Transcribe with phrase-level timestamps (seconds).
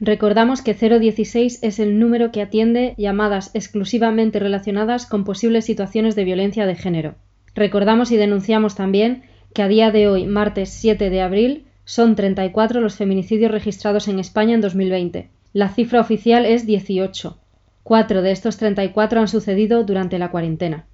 [0.00, 6.24] Recordamos que 016 es el número que atiende llamadas exclusivamente relacionadas con posibles situaciones de
[6.24, 7.14] violencia de género.
[7.54, 9.22] Recordamos y denunciamos también
[9.54, 14.18] que a día de hoy, martes 7 de abril, son 34 los feminicidios registrados en
[14.18, 15.30] España en 2020.
[15.52, 17.38] La cifra oficial es 18.
[17.84, 20.86] Cuatro de estos 34 han sucedido durante la cuarentena.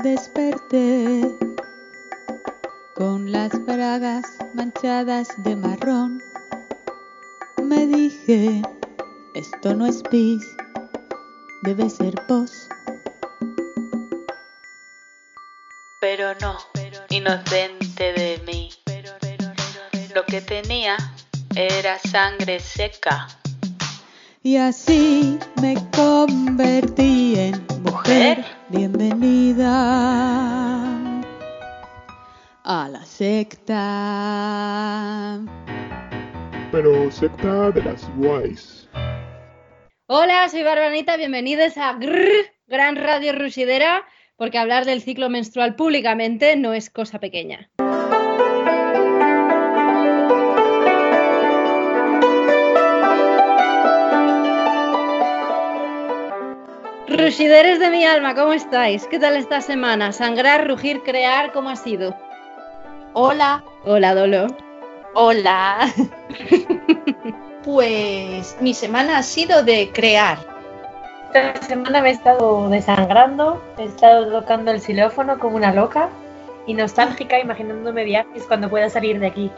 [0.00, 1.22] Desperté
[2.94, 6.22] con las bragas manchadas de marrón.
[7.62, 8.62] Me dije,
[9.34, 10.42] esto no es pis,
[11.62, 12.68] debe ser pos.
[16.00, 16.56] Pero no,
[17.08, 18.70] inocente de mí.
[20.14, 20.96] Lo que tenía
[21.56, 23.28] era sangre seca.
[24.42, 28.57] Y así me convertí en mujer.
[28.70, 29.70] Bienvenida
[32.64, 33.74] a la secta.
[36.70, 38.86] Pero secta de las guays.
[40.06, 44.04] Hola, soy Barbanita, bienvenidos a Grrr, Gran Radio Rusidera,
[44.36, 47.70] porque hablar del ciclo menstrual públicamente no es cosa pequeña.
[57.18, 59.04] Rusideres de mi alma, ¿cómo estáis?
[59.08, 60.12] ¿Qué tal esta semana?
[60.12, 62.14] Sangrar, rugir, crear, ¿cómo ha sido?
[63.12, 64.46] Hola, Hola, Dolo.
[65.14, 65.92] hola.
[67.64, 70.38] pues mi semana ha sido de crear.
[71.34, 76.10] Esta semana me he estado desangrando, he estado tocando el xilófono como una loca
[76.68, 79.50] y nostálgica imaginándome viajes cuando pueda salir de aquí.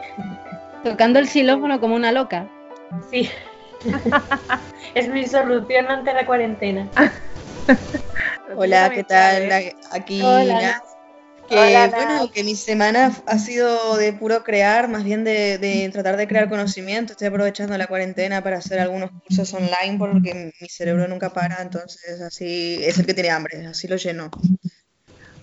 [0.83, 2.47] Tocando el xilófono como una loca.
[3.11, 3.29] Sí.
[4.95, 6.87] es mi solución ante la cuarentena.
[8.55, 9.49] Hola, ¿qué tal?
[9.91, 10.81] Aquí Hola.
[11.49, 15.89] Que Hola, bueno, que mi semana ha sido de puro crear, más bien de, de
[15.91, 17.11] tratar de crear conocimiento.
[17.11, 22.21] Estoy aprovechando la cuarentena para hacer algunos cursos online porque mi cerebro nunca para, entonces
[22.21, 24.31] así es el que tiene hambre, así lo lleno.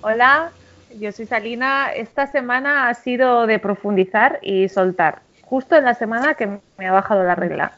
[0.00, 0.50] Hola,
[0.98, 1.91] yo soy Salina.
[1.94, 6.93] Esta semana ha sido de profundizar y soltar, justo en la semana que me ha
[6.93, 7.72] bajado la regla.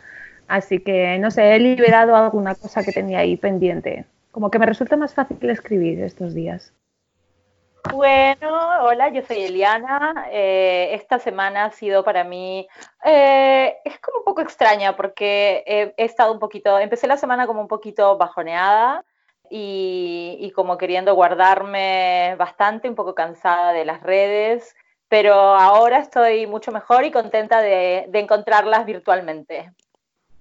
[0.46, 4.04] Así que, no sé, he liberado alguna cosa que tenía ahí pendiente.
[4.30, 6.72] Como que me resulta más fácil escribir estos días.
[7.92, 10.26] Bueno, hola, yo soy Eliana.
[10.30, 12.68] Eh, esta semana ha sido para mí,
[13.04, 17.46] eh, es como un poco extraña porque he, he estado un poquito, empecé la semana
[17.46, 19.04] como un poquito bajoneada
[19.48, 24.76] y, y como queriendo guardarme bastante, un poco cansada de las redes,
[25.08, 29.72] pero ahora estoy mucho mejor y contenta de, de encontrarlas virtualmente.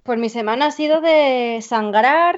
[0.03, 2.37] Pues mi semana ha sido de sangrar,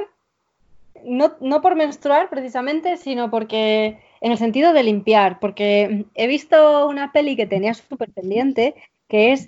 [1.03, 6.87] no, no por menstruar precisamente, sino porque en el sentido de limpiar, porque he visto
[6.87, 8.75] una peli que tenía súper pendiente,
[9.07, 9.47] que es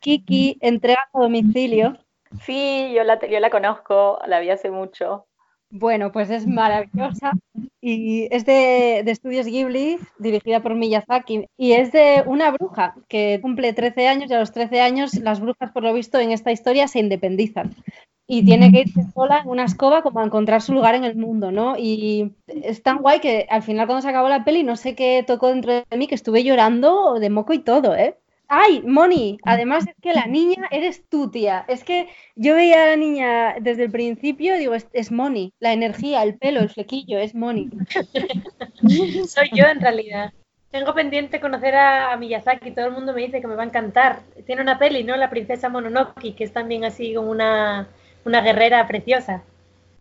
[0.00, 1.98] Kiki entrega a domicilio.
[2.44, 5.26] Sí, yo la, yo la conozco, la vi hace mucho.
[5.70, 7.32] Bueno, pues es maravillosa
[7.80, 13.38] y es de, de Estudios Ghibli, dirigida por Miyazaki, y es de una bruja que
[13.40, 16.52] cumple 13 años y a los 13 años las brujas, por lo visto, en esta
[16.52, 17.74] historia se independizan
[18.32, 21.16] y tiene que irse sola en una escoba como a encontrar su lugar en el
[21.16, 21.76] mundo, ¿no?
[21.76, 25.22] Y es tan guay que al final cuando se acabó la peli no sé qué
[25.26, 28.16] tocó dentro de mí que estuve llorando de moco y todo, ¿eh?
[28.48, 29.38] ¡Ay, Moni!
[29.44, 31.66] Además es que la niña eres tú, tía.
[31.68, 35.52] Es que yo veía a la niña desde el principio y digo, es, es Moni.
[35.60, 37.68] La energía, el pelo, el flequillo, es Moni.
[39.28, 40.32] Soy yo en realidad.
[40.70, 43.66] Tengo pendiente conocer a, a Miyazaki, todo el mundo me dice que me va a
[43.66, 44.20] encantar.
[44.46, 45.16] Tiene una peli, ¿no?
[45.16, 47.88] La princesa Mononoke, que es también así como una,
[48.24, 49.42] una guerrera preciosa.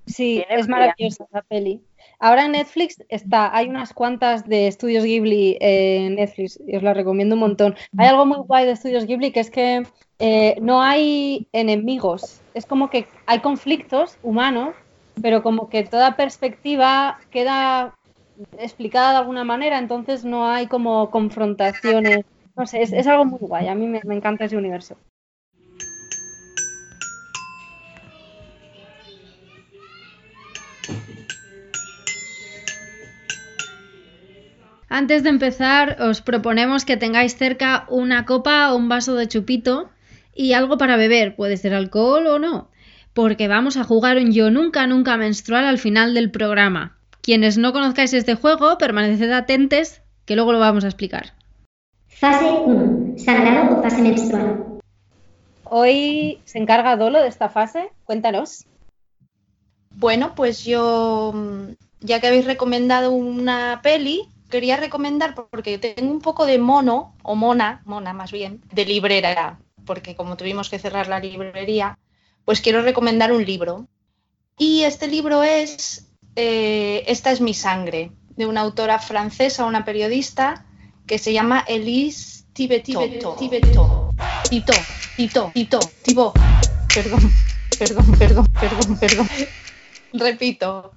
[0.06, 1.82] Sí, es maravillosa la peli.
[2.20, 6.94] Ahora en Netflix está, hay unas cuantas de Estudios Ghibli en Netflix y os la
[6.94, 7.76] recomiendo un montón.
[7.98, 9.84] Hay algo muy guay de Estudios Ghibli que es que
[10.20, 14.76] eh, no hay enemigos, es como que hay conflictos humanos,
[15.20, 17.96] pero como que toda perspectiva queda
[18.60, 22.26] explicada de alguna manera, entonces no hay como confrontaciones.
[22.56, 24.96] No sé, es, es algo muy guay, a mí me, me encanta ese universo.
[34.94, 39.90] Antes de empezar, os proponemos que tengáis cerca una copa o un vaso de chupito
[40.36, 42.68] y algo para beber, puede ser alcohol o no,
[43.14, 46.98] porque vamos a jugar un yo nunca nunca menstrual al final del programa.
[47.22, 51.36] Quienes no conozcáis este juego, permaneced atentos, que luego lo vamos a explicar.
[52.10, 53.18] Fase 1.
[53.18, 54.82] Sangrado o fase menstrual.
[55.64, 58.66] Hoy se encarga Dolo de esta fase, cuéntanos.
[59.92, 66.22] Bueno, pues yo, mm, ya que habéis recomendado una peli, quería recomendar porque tengo un
[66.22, 71.08] poco de mono, o mona, mona más bien, de librera, porque como tuvimos que cerrar
[71.08, 71.98] la librería,
[72.46, 73.88] pues quiero recomendar un libro.
[74.60, 80.66] Y este libro es eh, Esta es mi sangre, de una autora francesa, una periodista,
[81.08, 83.36] que se llama Elise Tibeto.
[83.40, 84.14] Tibeto.
[84.50, 84.74] Tito,
[85.18, 86.34] Tito, Tito, Tibo.
[86.94, 87.32] Perdón,
[87.80, 89.30] perdón, perdón, perdón, perdón.
[90.14, 90.94] Repito.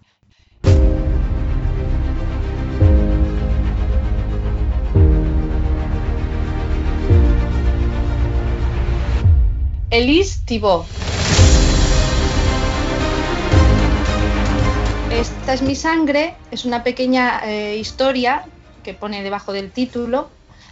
[9.94, 10.88] Elise Thibault.
[15.12, 18.44] Esta es mi sangre, es una pequeña eh, historia
[18.82, 20.30] que pone debajo del título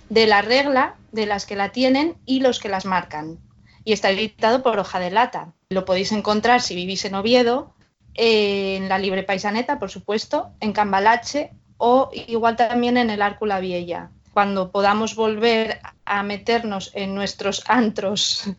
[0.09, 3.39] de la regla de las que la tienen y los que las marcan.
[3.85, 5.53] Y está editado por Hoja de Lata.
[5.71, 7.75] Lo podéis encontrar si vivís en Oviedo,
[8.15, 14.11] en la Libre Paisaneta, por supuesto, en Cambalache o igual también en el Árcula Vieja.
[14.35, 18.51] Cuando podamos volver a meternos en nuestros antros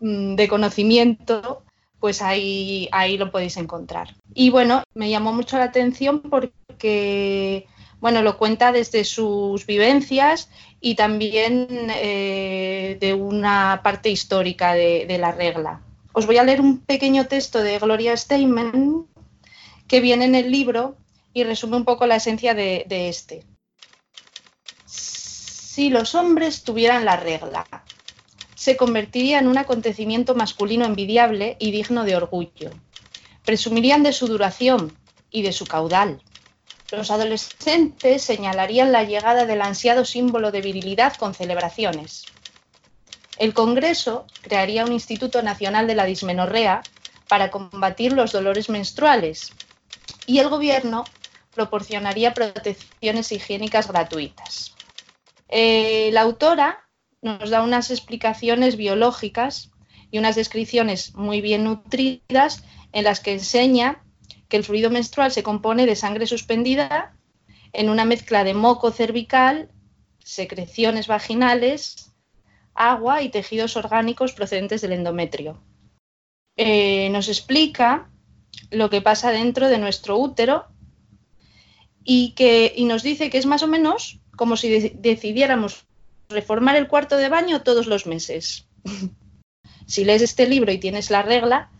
[0.00, 1.62] de conocimiento,
[2.00, 4.14] pues ahí, ahí lo podéis encontrar.
[4.34, 7.66] Y bueno, me llamó mucho la atención porque,
[8.00, 10.50] bueno, lo cuenta desde sus vivencias
[10.80, 15.80] y también eh, de una parte histórica de, la regla.
[16.12, 19.04] Os voy a leer un pequeño texto de Gloria Steinem
[19.88, 20.96] que viene en el libro
[21.32, 23.44] y resume un poco la esencia de este.
[24.86, 27.66] Si los hombres tuvieran la regla,
[28.66, 32.72] se convertiría en un acontecimiento masculino envidiable y digno de orgullo.
[33.44, 34.92] Presumirían de su duración
[35.30, 36.20] y de su caudal.
[36.90, 42.24] Los adolescentes señalarían la llegada del ansiado símbolo de virilidad con celebraciones.
[43.38, 46.82] El Congreso crearía un Instituto Nacional de la Dismenorrea
[47.28, 49.52] para combatir los dolores menstruales
[50.26, 51.04] y el Gobierno
[51.54, 54.74] proporcionaría protecciones higiénicas gratuitas.
[55.48, 56.85] Eh, la autora
[57.26, 59.72] nos da unas explicaciones biológicas
[60.10, 64.02] y unas descripciones muy bien nutridas en las que enseña
[64.48, 67.16] que el fluido menstrual se compone de sangre suspendida
[67.72, 69.70] en una mezcla de moco cervical,
[70.22, 72.14] secreciones vaginales,
[72.74, 75.60] agua y tejidos orgánicos procedentes del endometrio.
[76.56, 78.08] Eh, nos explica
[78.70, 80.66] lo que pasa dentro de nuestro útero
[82.04, 85.86] y, que, y nos dice que es más o menos como si decidiéramos
[86.28, 88.66] reformar el cuarto de baño todos los meses.
[89.86, 91.70] si lees este libro y tienes la regla,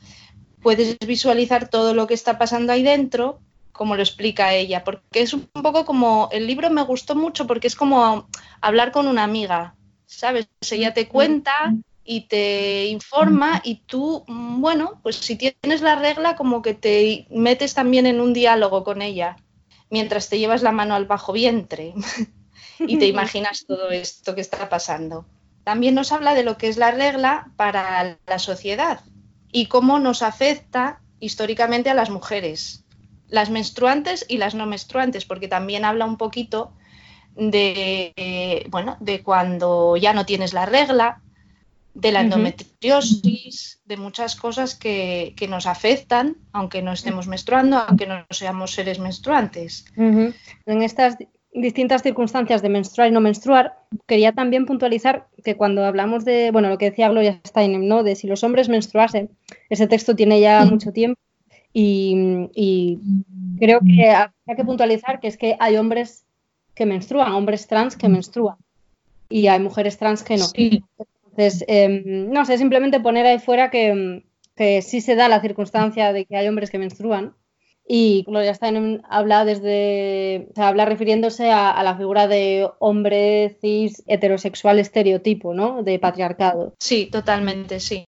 [0.63, 3.41] puedes visualizar todo lo que está pasando ahí dentro,
[3.73, 7.67] como lo explica ella, porque es un poco como, el libro me gustó mucho porque
[7.67, 8.29] es como
[8.61, 9.75] hablar con una amiga,
[10.07, 10.49] ¿sabes?
[10.71, 16.63] Ella te cuenta y te informa y tú, bueno, pues si tienes la regla, como
[16.63, 19.37] que te metes también en un diálogo con ella,
[19.91, 21.95] mientras te llevas la mano al bajo vientre.
[22.79, 25.27] y te imaginas todo esto que está pasando.
[25.65, 29.01] También nos habla de lo que es la regla para la sociedad
[29.51, 32.85] y cómo nos afecta históricamente a las mujeres,
[33.29, 36.73] las menstruantes y las no menstruantes, porque también habla un poquito
[37.35, 41.21] de, bueno, de cuando ya no tienes la regla,
[41.95, 48.27] de la endometriosis, de muchas cosas que, nos afectan, aunque no estemos menstruando, aunque no
[48.31, 49.87] seamos seres menstruantes.
[49.97, 51.17] En estas
[51.57, 56.69] distintas circunstancias de menstruar y no menstruar, quería también puntualizar que cuando hablamos de, bueno,
[56.69, 58.03] lo que decía Gloria Steinem, ¿no?
[58.03, 59.31] De si los hombres menstruasen,
[59.71, 61.19] ese texto tiene ya mucho tiempo
[61.73, 62.99] y,
[63.59, 66.25] creo que hay que puntualizar que es que hay hombres
[66.75, 68.57] que menstruan, hombres trans que menstruan
[69.29, 70.47] y hay mujeres trans que no.
[70.55, 74.25] Entonces, em, no sé, simplemente poner ahí fuera que,
[74.57, 77.35] que sí se da la circunstancia de que hay hombres que menstruan
[77.89, 84.81] y Gloria Steinem habla desde, o habla refiriéndose a, la figura de hombre cis heterosexual
[84.81, 85.83] estereotipo, ¿no?
[85.85, 86.75] De patriarcado.
[86.81, 88.05] Sí, totalmente, sí.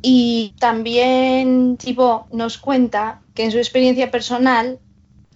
[0.00, 4.78] Y también tipo nos cuenta que en su experiencia personal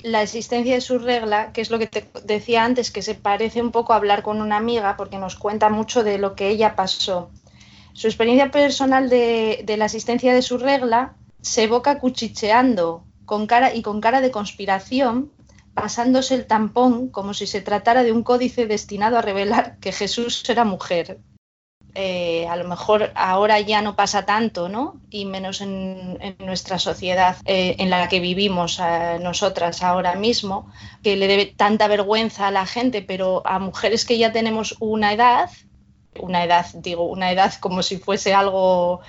[0.02, 3.60] la existencia de su regla, que es lo que te decía antes, que se parece
[3.60, 6.76] un poco a hablar con una amiga, porque nos cuenta mucho de lo que ella
[6.76, 7.30] pasó.
[7.92, 13.72] Su experiencia personal de, de la existencia de su regla se evoca cuchicheando con cara
[13.72, 15.30] y con cara de conspiración,
[15.72, 20.42] pasándose el tampón como si se tratara de un códice destinado a revelar que Jesús
[20.50, 21.20] era mujer.
[21.94, 25.00] Eh, a lo mejor ahora ya no pasa tanto, ¿no?
[25.10, 28.80] Y menos en, nuestra sociedad eh, en la que vivimos
[29.20, 30.68] nosotras ahora mismo,
[31.04, 35.12] que le debe tanta vergüenza a la gente, pero a mujeres que ya tenemos una
[35.12, 35.50] edad,
[36.18, 39.02] una edad, digo, una edad como si fuese algo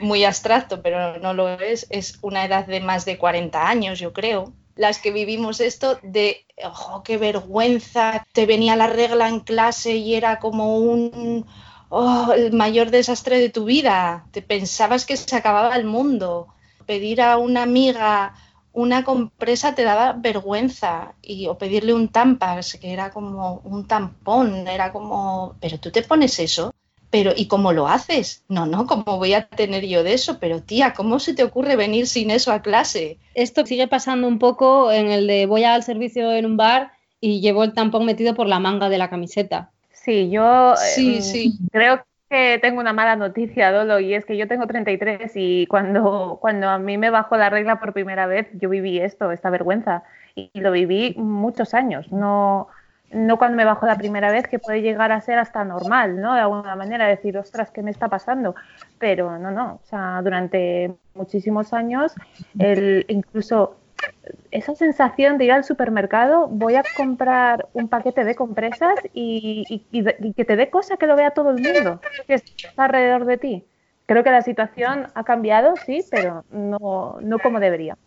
[0.00, 4.12] muy abstracto, pero no lo es, es una edad de más de 40 años, yo
[4.12, 4.52] creo.
[4.76, 10.14] las que vivimos esto de, ojo, qué vergüenza, te venía la regla en clase y
[10.14, 11.46] era como un,
[11.88, 16.48] oh, el mayor desastre de tu vida, te pensabas que se acababa el mundo,
[16.86, 18.34] pedir a una amiga
[18.72, 24.68] una compresa te daba vergüenza y o pedirle un tampax que era como un tampón,
[24.68, 26.72] era como, pero tú te pones eso
[27.10, 28.44] pero ¿y cómo lo haces?
[28.48, 30.38] No, no, ¿cómo voy a tener yo de eso?
[30.38, 33.18] Pero tía, ¿cómo se te ocurre venir sin eso a clase?
[33.34, 37.40] Esto sigue pasando un poco en el de voy al servicio en un bar y
[37.40, 39.70] llevo el tampón metido por la manga de la camiseta.
[39.92, 41.58] Sí, yo Sí, eh, sí.
[41.70, 46.38] creo que tengo una mala noticia, Dolo, y es que yo tengo 33 y cuando,
[46.40, 50.04] cuando a mí me bajó la regla por primera vez, yo viví esto, esta vergüenza,
[50.34, 52.10] y lo viví muchos años.
[52.12, 52.68] No,
[53.10, 56.34] no cuando me bajó la primera vez, que puede llegar a ser hasta normal, ¿no?
[56.34, 58.54] De alguna manera, decir, ostras, ¿qué me está pasando?
[58.98, 62.12] Pero no, no, o sea, durante muchísimos años,
[62.58, 63.76] el, incluso
[64.50, 69.82] esa sensación de ir al supermercado, voy a comprar un paquete de compresas y
[70.36, 73.64] que te dé cosa que lo vea todo el mundo, que está alrededor de ti.
[74.06, 77.98] Creo que la situación ha cambiado, sí, pero no, no como debería.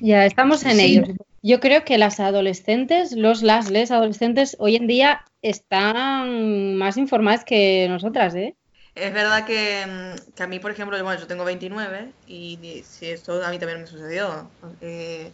[0.00, 1.00] Ya estamos en Sí.
[1.00, 1.14] ello.
[1.42, 7.44] Yo creo que las adolescentes, los las les adolescentes hoy en día están más informadas
[7.44, 8.56] que nosotras, ¿eh?
[8.94, 13.06] Es verdad que, mm, que a mí, por ejemplo, bueno, yo tengo 29 y sí,
[13.10, 14.50] esto a mí también me sucedió.
[14.80, 15.30] eh,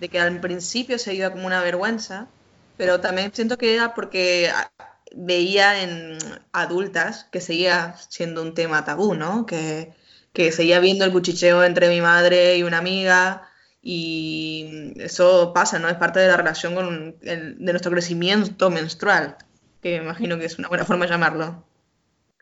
[0.00, 2.28] de que al principio se iba como una vergüenza,
[2.76, 4.70] pero también siento que era porque ah,
[5.14, 6.18] veía en
[6.52, 9.46] adultas que seguía siendo un tema tabú, ¿no?
[9.46, 9.94] Que,
[10.34, 13.48] que seguía viendo el cuchicheo entre mi madre y una amiga
[13.88, 15.88] y eso pasa, ¿no?
[15.88, 19.36] Es parte de la relación con el- de nuestro crecimiento menstrual,
[19.80, 21.64] que me imagino que es una buena forma de llamarlo.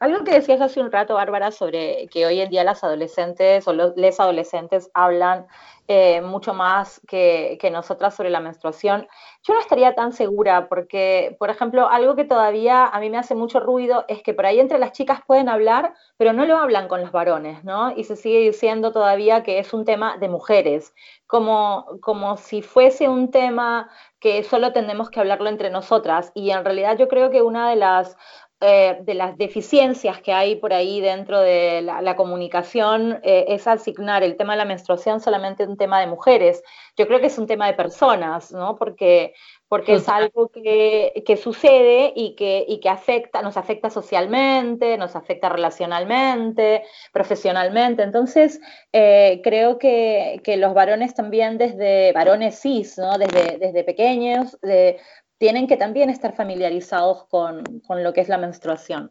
[0.04, 3.73] Algo que decías hace un rato, Bárbara, sobre que hoy en día las adolescentes o
[3.73, 5.46] los les adolescentes hablan
[5.88, 9.08] eh, mucho más que, que nosotras sobre la menstruación.
[9.42, 13.34] Yo no estaría tan segura porque, por ejemplo, algo que todavía a mí me hace
[13.34, 16.87] mucho ruido es que por ahí entre las chicas pueden hablar, pero no lo hablan
[16.87, 17.90] con los varones, ¿no?
[17.96, 20.94] Y se sigue diciendo todavía que es un tema de mujeres,
[21.26, 26.32] como, como si fuese un tema que solo tenemos que hablarlo entre nosotras.
[26.34, 28.16] Y en realidad yo creo que una de las
[28.61, 33.66] eh, de las deficiencias que hay por ahí dentro de la, la comunicación eh, es
[33.66, 36.62] asignar el tema de la menstruación solamente un tema de mujeres.
[36.96, 38.76] Yo creo que es un tema de personas, ¿no?
[38.76, 39.34] Porque,
[39.68, 45.16] porque es algo que, que sucede y que, y que afecta, nos afecta socialmente, nos
[45.16, 48.02] afecta relacionalmente, profesionalmente.
[48.02, 48.61] Entonces,
[48.92, 53.18] eh, creo que, que los varones también desde, varones cis, ¿no?
[53.18, 55.00] Desde, desde pequeños, de,
[55.44, 59.10] tienen que también estar familiarizados con, con, lo que es la menstruación.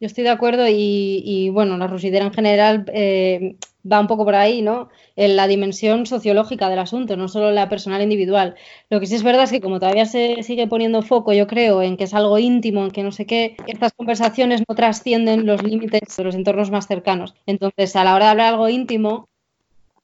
[0.00, 3.54] Yo estoy de acuerdo y, y bueno, la rusidera en general eh,
[3.88, 4.88] va un poco por ahí, ¿no?
[5.14, 8.56] En la dimensión sociológica del asunto, no solo la personal individual.
[8.90, 11.80] Lo que sí es verdad es que como todavía se sigue poniendo foco, yo creo,
[11.80, 15.62] en que es algo íntimo, en que no sé qué, estas conversaciones no trascienden los
[15.62, 17.36] límites de los entornos más cercanos.
[17.46, 19.28] Entonces, a la hora de hablar algo íntimo,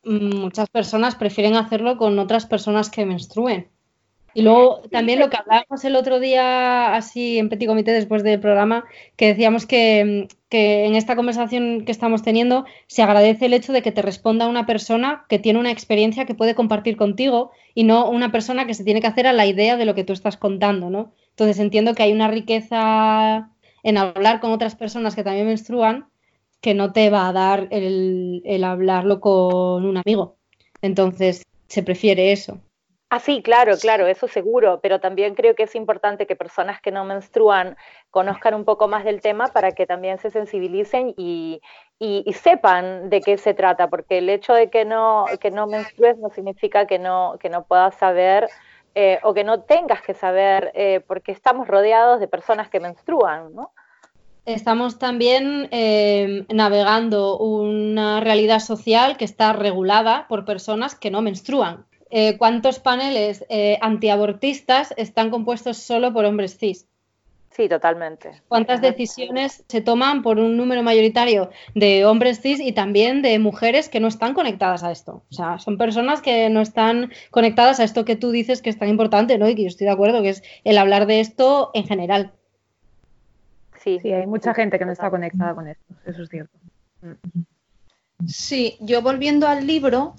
[0.05, 3.73] muchas personas prefieren hacerlo con otras personas que menstruen.
[4.39, 8.39] Y luego también lo que hablábamos el otro día, así en Petit Comité después del
[8.39, 8.85] programa,
[9.17, 13.83] que decíamos que, que, en esta conversación que estamos teniendo se agradece el hecho de
[13.83, 18.09] que te responda una persona que tiene una experiencia que puede compartir contigo y no
[18.09, 20.37] una persona que se tiene que hacer a la idea de lo que tú estás
[20.37, 21.13] contando, ¿no?
[21.31, 23.51] Entonces entiendo que hay una riqueza
[23.83, 26.07] en hablar con otras personas que también menstruan
[26.61, 30.37] que no te va a dar el, el hablarlo con un amigo.
[30.81, 32.61] Entonces se prefiere eso.
[33.11, 36.91] Ah, sí, claro, claro, eso seguro, pero también creo que es importante que personas que
[36.91, 37.75] no menstruan
[38.11, 41.63] conozcan un poco más del tema para que también se sensibilicen y,
[41.99, 45.67] y, y sepan de qué se trata, porque el hecho de que no, que no
[45.67, 48.51] menstrues no significa que no, que no puedas saber
[48.95, 53.55] eh, o que no tengas que saber, eh, porque estamos rodeados de personas que menstruan,
[53.55, 53.71] ¿no?
[54.45, 61.87] Estamos también eh, navegando una realidad social que está regulada por personas que no menstruan.
[62.11, 66.87] Eh, ¿cuántos paneles eh, antiabortistas están compuestos solo por hombres cis?
[67.51, 68.41] Sí, totalmente.
[68.47, 73.89] ¿Cuántas decisiones se toman por un número mayoritario de hombres cis y también de mujeres
[73.89, 75.23] que no están conectadas a esto?
[75.29, 78.79] O sea, son personas que no están conectadas a esto que tú dices que es
[78.79, 79.49] tan importante, ¿no?
[79.49, 82.33] Y que yo estoy de acuerdo, que es el hablar de esto en general.
[83.83, 86.57] Sí, sí hay mucha gente que no está conectada con esto, eso es cierto.
[88.27, 90.15] Sí, yo volviendo al libro,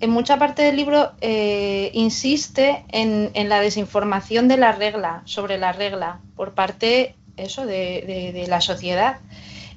[0.00, 5.72] en mucha parte del libro eh, insiste en, la desinformación de la regla, sobre la
[5.72, 9.18] regla, por parte eso, de, la sociedad,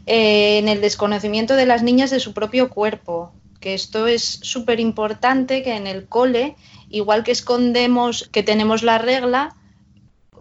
[0.05, 4.79] eh, en el desconocimiento de las niñas de su propio cuerpo, que esto es súper
[4.79, 6.55] importante que en el cole,
[6.89, 9.55] igual que escondemos que tenemos la regla,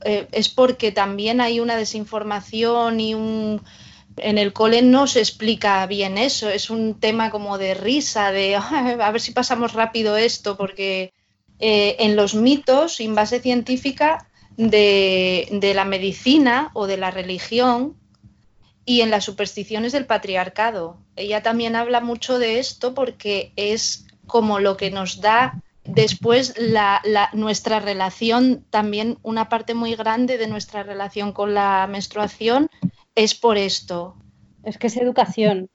[0.05, 3.63] eh, es porque también hay una desinformación y un...
[4.17, 8.57] En el cole no se explica bien eso, es un tema como de risa, de
[8.57, 11.13] a ver si pasamos rápido esto, porque
[11.59, 17.95] eh, en los mitos sin base científica de, de la medicina o de la religión
[18.85, 20.97] y en las supersticiones del patriarcado.
[21.17, 27.01] Ella también habla mucho de esto porque es como lo que nos da después la,
[27.05, 32.69] la- nuestra relación, también una parte muy grande de nuestra relación con la menstruación
[33.17, 34.15] es por esto.
[34.63, 35.69] Es que es educación.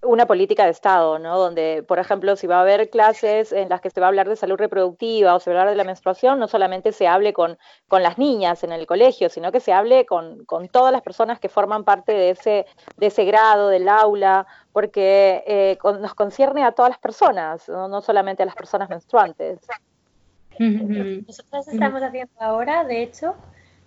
[0.00, 1.36] una política de Estado, ¿no?
[1.38, 4.28] Donde, por ejemplo, si va a haber clases en las que se va a hablar
[4.28, 7.32] de salud reproductiva o se va a hablar de la menstruación, no solamente se hable
[7.32, 7.58] con,
[7.88, 11.40] con las niñas en el colegio, sino que se hable con, con todas las personas
[11.40, 16.62] que forman parte de ese, de ese grado, del aula, porque eh, con- nos concierne
[16.62, 19.58] a todas las personas, no, no solamente a las personas menstruantes.
[21.26, 23.34] Nosotras estamos haciendo ahora, de hecho,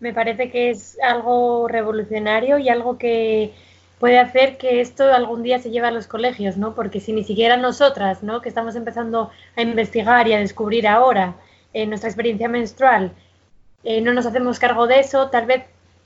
[0.02, 3.54] me parece que es algo revolucionario y algo que
[4.00, 6.74] puede hacer que esto algún día se lleve a los colegios, ¿no?
[6.74, 8.42] Porque si ni siquiera nosotras, ¿no?
[8.42, 11.36] Que estamos empezando a investigar y a descubrir ahora
[11.74, 13.12] eh, nuestra experiencia menstrual,
[13.84, 15.64] eh, no nos hacemos cargo de eso, tal vez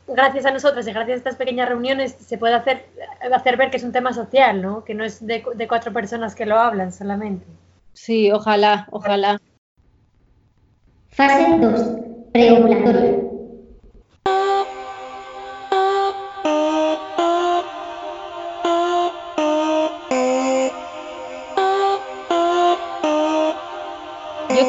[0.08, 2.86] gracias a nosotras y gracias a estas pequeñas reuniones se puede hacer,
[3.34, 4.84] hacer ver que es un tema social, ¿no?
[4.84, 7.46] Que no es de, de cuatro personas que lo hablan solamente.
[7.94, 9.40] Sí, ojalá, ojalá.
[11.12, 11.82] Fase 2.
[12.34, 13.35] Preovulatoria.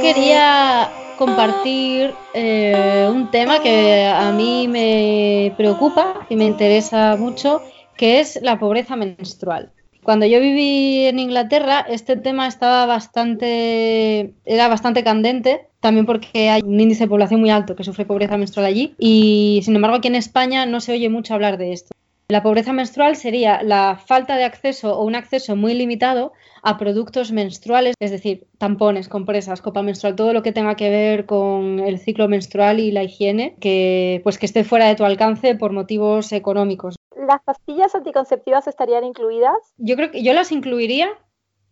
[0.07, 7.61] Quería compartir eh, un tema que a mí me preocupa y me interesa mucho,
[7.97, 9.73] que es la pobreza menstrual.
[10.05, 16.63] Cuando yo viví en Inglaterra, este tema estaba bastante, era bastante candente, también porque hay
[16.63, 20.07] un índice de población muy alto que sufre pobreza menstrual allí, y sin embargo aquí
[20.07, 21.93] en España no se oye mucho hablar de esto.
[22.29, 26.33] La pobreza menstrual sería la falta de acceso o un acceso muy limitado
[26.65, 31.27] a productos menstruales, es decir, tampones, compresas, copa menstrual, todo lo que tenga que ver
[31.27, 35.55] con el ciclo menstrual y la higiene, que pues que esté fuera de tu alcance
[35.55, 36.97] por motivos económicos.
[37.15, 39.57] ¿Las pastillas anticonceptivas estarían incluidas?
[39.79, 41.09] Yo creo que yo las incluiría,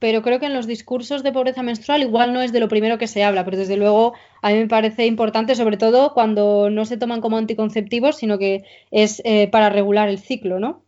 [0.05, 2.99] pero creo que en los discursos de pobreza menstrual igual no es de lo primero
[2.99, 4.13] que se habla, pero desde luego
[4.43, 8.65] a mí me parece importante, sobre todo cuando no se toman como anticonceptivos, sino que
[8.91, 10.83] es eh, para regular el ciclo, ¿no?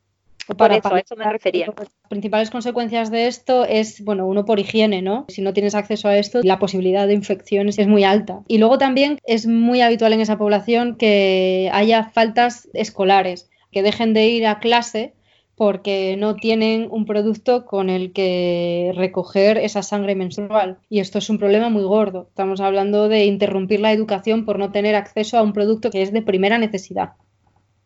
[0.48, 1.72] O Por eso, a paliar eso me refería.
[1.74, 5.24] Las principales consecuencias de esto es, bueno, uno por higiene, ¿no?
[5.28, 8.42] Si no tienes acceso a esto, la posibilidad de infecciones es muy alta.
[8.48, 14.12] Y luego también es muy habitual en esa población que haya faltas escolares, que dejen
[14.12, 15.14] de ir a clase
[15.56, 20.78] porque no tienen un producto con el que recoger esa sangre menstrual.
[20.90, 22.26] Y esto es un problema muy gordo.
[22.28, 26.12] Estamos hablando de interrumpir la educación por no tener acceso a un producto que es
[26.12, 27.14] de primera necesidad.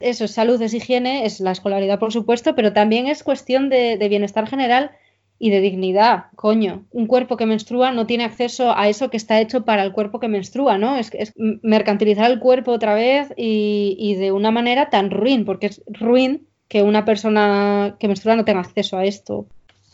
[0.01, 3.97] Eso es salud, es higiene, es la escolaridad, por supuesto, pero también es cuestión de,
[4.09, 4.91] bienestar general
[5.39, 6.25] y de dignidad.
[6.35, 9.93] Coño, un cuerpo que menstrua no tiene acceso a eso que está hecho para el
[9.93, 10.97] cuerpo que menstrua, ¿no?
[10.97, 15.67] Es, es mercantilizar el cuerpo otra vez y, y de una manera tan ruin, porque
[15.67, 19.45] es ruin que una persona que menstrua no tenga acceso a esto.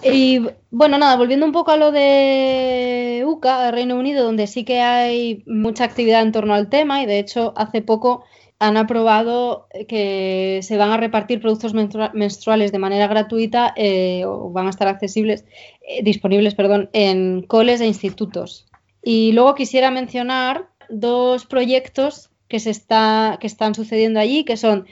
[0.02, 4.82] Y bueno, nada, volviendo un poco a lo de UCA, Reino Unido, donde sí que
[4.82, 8.24] hay mucha actividad en torno al tema y de hecho hace poco
[8.58, 14.50] han aprobado que se van a repartir productos menstrua- menstruales de manera gratuita eh, o
[14.50, 15.46] van a estar accesibles,
[15.88, 18.66] eh, disponibles, perdón, en coles e institutos.
[19.02, 24.86] Y luego quisiera mencionar dos proyectos que, se está, que están sucediendo allí, que son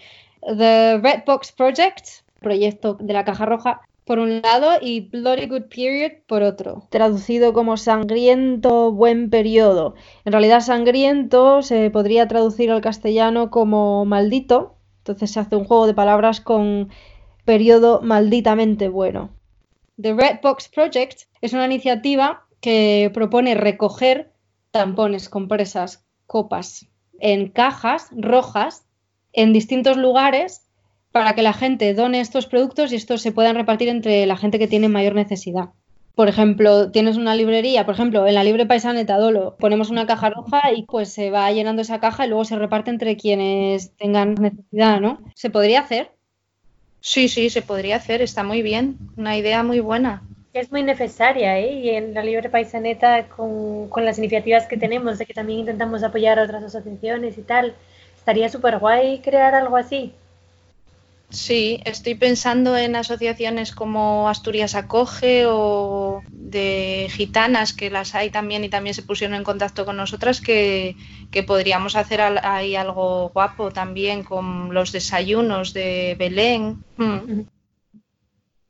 [0.47, 2.07] The Red Box Project,
[2.41, 7.55] proyecto de la Caja Roja, por un lado, y Bloody Good Period por otro, traducido
[7.55, 9.95] como sangriento buen periodo.
[10.27, 15.87] En realidad, sangriento se podría traducir al castellano como maldito, entonces se hace un juego
[15.87, 16.91] de palabras con
[17.47, 19.31] periodo malditamente bueno.
[20.01, 24.33] The Red Box Project es una iniciativa que propone recoger
[24.71, 26.87] tampones, compresas, copas
[27.21, 28.87] en cajas rojas
[29.35, 30.63] en distintos lugares
[31.13, 34.59] para que la gente done estos productos y estos se puedan repartir entre la gente
[34.59, 35.71] que tiene mayor necesidad.
[36.15, 40.31] Por ejemplo, tienes una librería, por ejemplo, en la libre Paisaneta Dolo, ponemos una caja
[40.31, 44.35] roja y pues se va llenando esa caja y luego se reparte entre quienes tengan
[44.35, 45.19] necesidad, ¿no?
[45.35, 46.13] ¿Se podría hacer?
[47.01, 50.23] Sí, sí, se podría hacer, está muy bien, una idea muy buena.
[50.53, 51.81] Es muy necesaria, ¿eh?
[51.81, 56.05] Y en la Libre Paisaneta, con, con las iniciativas que tenemos, de que también intentamos
[56.05, 57.75] apoyar a otras asociaciones y tal,
[58.25, 60.15] estaría súper guay crear algo así.
[61.29, 68.65] Sí, estoy pensando en asociaciones como Asturias Acoge o de gitanas, que las hay también
[68.65, 70.97] y también se pusieron en contacto con nosotras, que,
[71.31, 76.83] que podríamos hacer al- ahí algo guapo también con los desayunos de Belén.
[76.97, 77.43] Mm.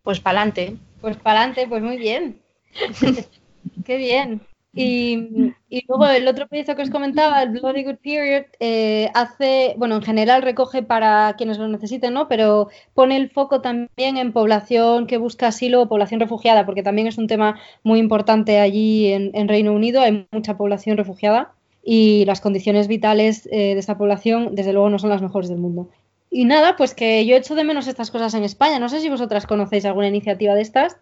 [0.03, 0.77] Pues para adelante.
[1.01, 2.41] Pues para adelante, pues muy bien.
[3.85, 4.41] Qué bien.
[4.77, 9.75] Y, y luego el otro proyecto que os comentaba, el Bloody Good Period, eh, hace,
[9.77, 12.27] bueno, en general recoge para quienes lo necesiten, ¿no?
[12.29, 17.07] Pero pone el foco también en población que busca asilo o población refugiada, porque también
[17.07, 22.25] es un tema muy importante allí en, en Reino Unido, hay mucha población refugiada y
[22.25, 25.89] las condiciones vitales eh, de esta población, desde luego, no son las mejores del mundo.
[26.31, 28.81] Y nada, pues que yo echo de menos estas cosas en España.
[28.81, 30.97] No sé si vosotras conocéis alguna iniciativa de estas.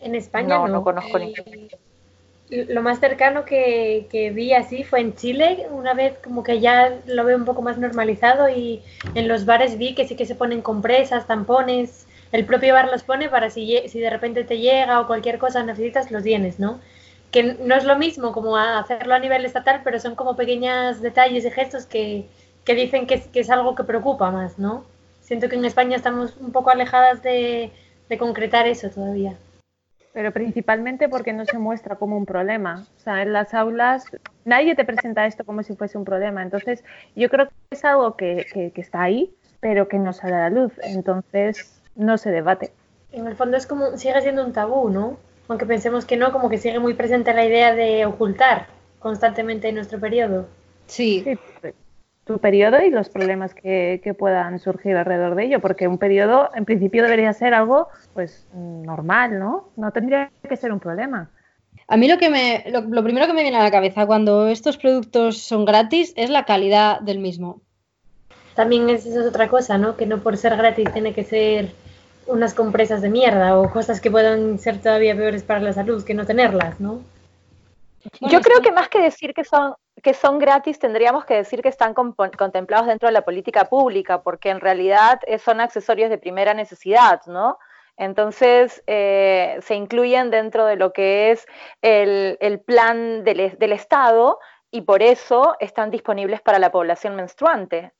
[0.00, 0.72] En España No, no.
[0.72, 1.68] no conozco Eh, ninguna.
[2.52, 7.24] Lo más cercano que, vi así fue en Chile, una vez como que ya lo
[7.24, 8.82] veo un poco más normalizado y
[9.14, 13.04] en los bares vi que sí que se ponen compresas, tampones, el propio bar los
[13.04, 16.78] pone para si, si de repente te llega o cualquier cosa necesitas, los tienes, ¿no?
[17.30, 21.46] Que no es lo mismo como hacerlo a nivel estatal, pero son como pequeños detalles
[21.46, 22.26] y gestos que,
[22.64, 24.84] que dicen que es, algo que preocupa más, ¿no?
[25.22, 27.70] Siento que en España estamos un poco alejadas de
[28.18, 29.38] concretar eso todavía.
[30.12, 32.86] Pero principalmente porque no se muestra como un problema.
[32.96, 34.06] O sea, en las aulas
[34.44, 36.42] nadie te presenta esto como si fuese un problema.
[36.42, 36.84] Entonces,
[37.16, 40.40] yo creo que es algo que, que- que está ahí, pero que no sale a
[40.40, 40.72] la luz.
[40.82, 42.72] Entonces, no se debate.
[43.12, 45.16] En el fondo es como, sigue siendo un tabú, ¿no?
[45.48, 48.66] Aunque pensemos que no, como que sigue muy presente la idea de ocultar
[49.00, 50.46] constantemente en nuestro periodo.
[50.86, 51.38] Sí, Sí,
[52.24, 56.50] tu periodo y los problemas que, que puedan surgir alrededor de ello, porque un periodo
[56.54, 59.70] en principio debería ser algo pues normal, ¿no?
[59.76, 61.30] No tendría que ser un problema.
[61.88, 64.46] A mí lo que me, lo, lo primero que me viene a la cabeza cuando
[64.46, 67.60] estos productos son gratis es la calidad del mismo.
[68.54, 69.96] También es, eso es otra cosa, ¿no?
[69.96, 71.72] Que no por ser gratis tiene que ser
[72.26, 76.14] unas compresas de mierda o cosas que puedan ser todavía peores para la salud que
[76.14, 77.02] no tenerlas, ¿no?
[78.20, 78.62] Bueno, Yo creo sí.
[78.62, 82.86] que más que decir que son, que son gratis, tendríamos que decir que están contemplados
[82.88, 87.58] dentro de la política pública, porque en realidad eh, son accesorios de primera necesidad, ¿no?
[87.96, 91.46] Entonces, eh, se incluyen dentro de lo que es
[91.82, 94.38] el, el plan del, es- del Estado
[94.70, 97.92] y por eso están disponibles para la población menstruante.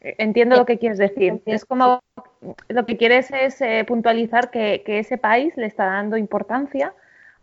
[0.00, 1.42] Entiendo lo que quieres decir.
[1.46, 2.00] Es como
[2.68, 6.94] lo que quieres es eh, puntualizar que, que ese país le está dando importancia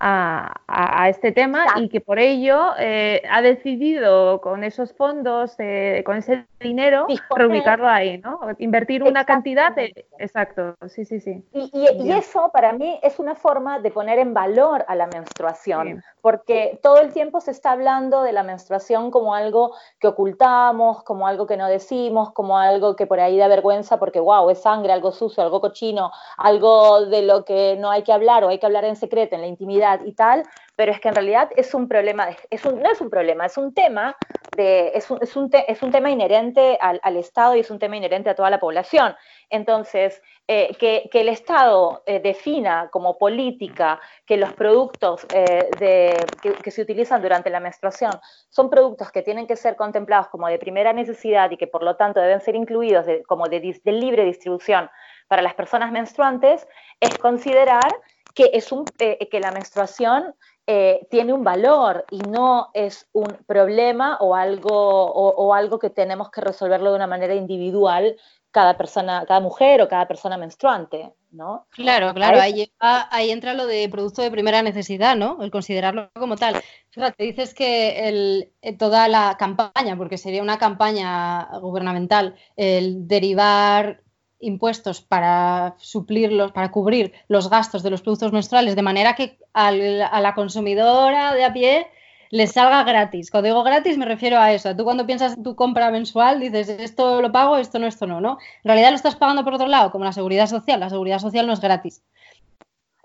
[0.05, 5.55] a, a- a este tema y que por ello eh, ha decidido con esos fondos,
[5.59, 8.39] eh, con ese dinero, Disponer- reubicarlo ahí, ¿no?
[8.59, 10.05] Invertir una cantidad de...
[10.19, 11.43] Exacto, sí, sí, sí.
[11.53, 12.17] Y, y- y Ya.
[12.17, 15.95] eso para mí es una forma de poner en valor a la menstruación, Sí.
[16.21, 21.27] porque todo el tiempo se está hablando de la menstruación como algo que ocultamos, como
[21.27, 24.91] algo que no decimos, como algo que por ahí da vergüenza porque, wow, es sangre,
[24.91, 28.65] algo sucio, algo cochino, algo de lo que no hay que hablar o hay que
[28.65, 31.87] hablar en secreto, en la intimidad y tal, pero es que en realidad es un
[31.87, 34.15] problema, es un- no es un problema, es un tema,
[34.51, 37.71] de, es, un, es un te- es un tema inherente al, al Estado y es
[37.71, 39.15] un tema inherente a toda la población.
[39.49, 46.35] Entonces, eh, que, que el Estado eh, defina como política que los productos eh, de-
[46.41, 50.47] que, que se utilizan durante la menstruación son productos que tienen que ser contemplados como
[50.47, 53.91] de primera necesidad y que por lo tanto deben ser incluidos de- como de, de
[53.91, 54.89] libre distribución
[55.27, 56.67] para las personas menstruantes,
[56.99, 57.91] es considerar
[58.33, 63.27] que, es un, eh, que la menstruación eh, tiene un valor y no es un
[63.45, 68.15] problema o algo, o, o algo que tenemos que resolverlo de una manera individual
[68.51, 71.65] cada persona, cada mujer o cada persona menstruante, ¿no?
[71.71, 75.41] Claro, claro, ahí, lleva- ahí entra lo de producto de primera necesidad, ¿no?
[75.41, 76.61] El considerarlo como tal.
[76.91, 84.03] Fíjate, dices que el, eh, toda la campaña, porque sería una campaña gubernamental, el derivar
[84.43, 90.01] impuestos para suplirlos, para cubrir los gastos de los productos menstruales, de manera que al-
[90.01, 91.87] a la consumidora de a pie
[92.29, 93.29] le salga gratis.
[93.29, 94.75] Cuando digo gratis me refiero a eso.
[94.75, 98.21] Tú cuando piensas en tu compra mensual dices esto lo pago, esto no, esto no,
[98.21, 98.37] ¿no?
[98.63, 100.79] En realidad lo estás pagando por otro lado, como la seguridad social.
[100.79, 102.03] La seguridad social no es gratis.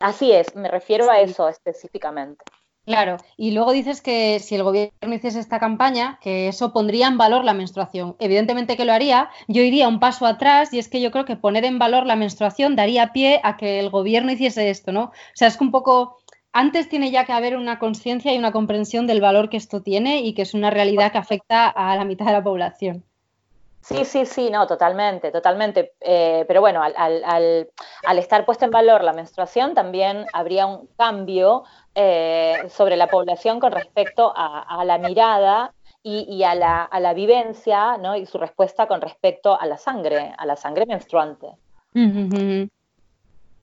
[0.01, 2.45] Así es, me refiero a eso específicamente.
[2.89, 7.19] Claro, y luego dices que si el gobierno hiciese esta campaña, que eso pondría en
[7.19, 8.17] valor la menstruación.
[8.19, 11.37] Evidentemente que lo haría, yo iría un paso atrás y es que yo creo que
[11.37, 15.03] poner en valor la menstruación daría pie a que el gobierno hiciese esto, ¿no?
[15.05, 16.17] O sea, es que un poco,
[16.53, 20.23] antes tiene ya que haber una conciencia y una comprensión del valor que esto tiene
[20.23, 23.05] y que es una realidad que afecta a la mitad de la población.
[23.81, 25.93] Sí, sí, sí, no, totalmente, totalmente.
[26.01, 27.71] Eh, pero bueno, al, al-
[28.05, 31.65] al- estar puesta en valor la menstruación, también habría un cambio
[31.95, 37.15] eh, sobre la población con respecto a, la mirada y, y a, la, a la
[37.15, 38.15] vivencia, ¿no?
[38.17, 41.47] Y su respuesta con respecto a la sangre, a la sangre menstruante.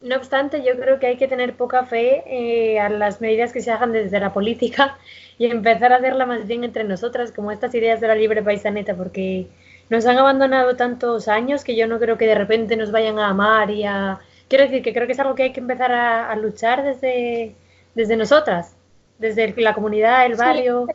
[0.02, 3.62] No obstante, yo creo que hay que tener poca fe eh, a las medidas que
[3.62, 4.98] se hagan desde la política
[5.38, 8.96] y empezar a hacerla más bien entre nosotras, como estas ideas de la libre paisaneta,
[8.96, 9.48] porque
[9.90, 13.30] nos han abandonado tantos años que yo no creo que de repente nos vayan a
[13.30, 14.20] amar y a...
[14.48, 17.56] Quiero decir que creo que es algo que hay que empezar a, a luchar desde,
[17.96, 18.76] desde nosotras,
[19.18, 20.86] desde la comunidad, el barrio.
[20.88, 20.94] Sí.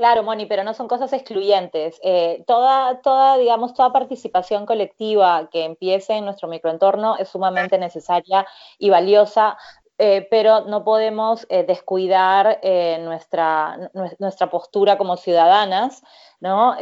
[0.00, 2.00] Claro, Moni, pero no son cosas excluyentes.
[2.02, 8.46] Eh, toda, toda, digamos, toda participación colectiva que empiece en nuestro microentorno es sumamente necesaria
[8.78, 9.58] y valiosa,
[10.02, 16.02] eh, pero no podemos eh, descuidar eh, nuestra, nuestra postura como ciudadanas
[16.40, 16.74] ¿no?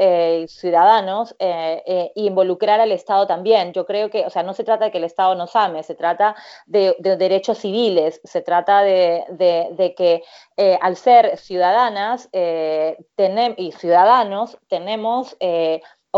[0.46, 3.72] Ciudadanos eh, involucrar al Estado también.
[3.72, 5.96] Yo creo que, o sea, no se trata de que el Estado nos ame, se
[5.96, 10.22] trata de, de derechos civiles, se trata de, de, que
[10.80, 15.36] al ser ciudadanas y ciudadanos tenemos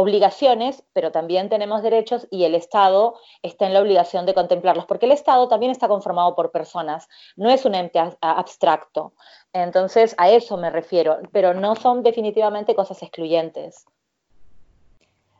[0.00, 5.06] obligaciones, pero también tenemos derechos y el Estado está en la obligación de contemplarlos, porque
[5.06, 9.12] el Estado también está conformado por personas, no es un ente abstracto.
[9.52, 13.86] Entonces, a eso me refiero, pero no son definitivamente cosas excluyentes.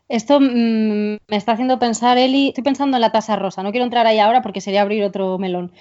[0.07, 3.85] Esto mmm, me está haciendo pensar, Eli, estoy pensando en la tasa rosa, no quiero
[3.85, 5.71] entrar ahí ahora porque sería abrir otro melón,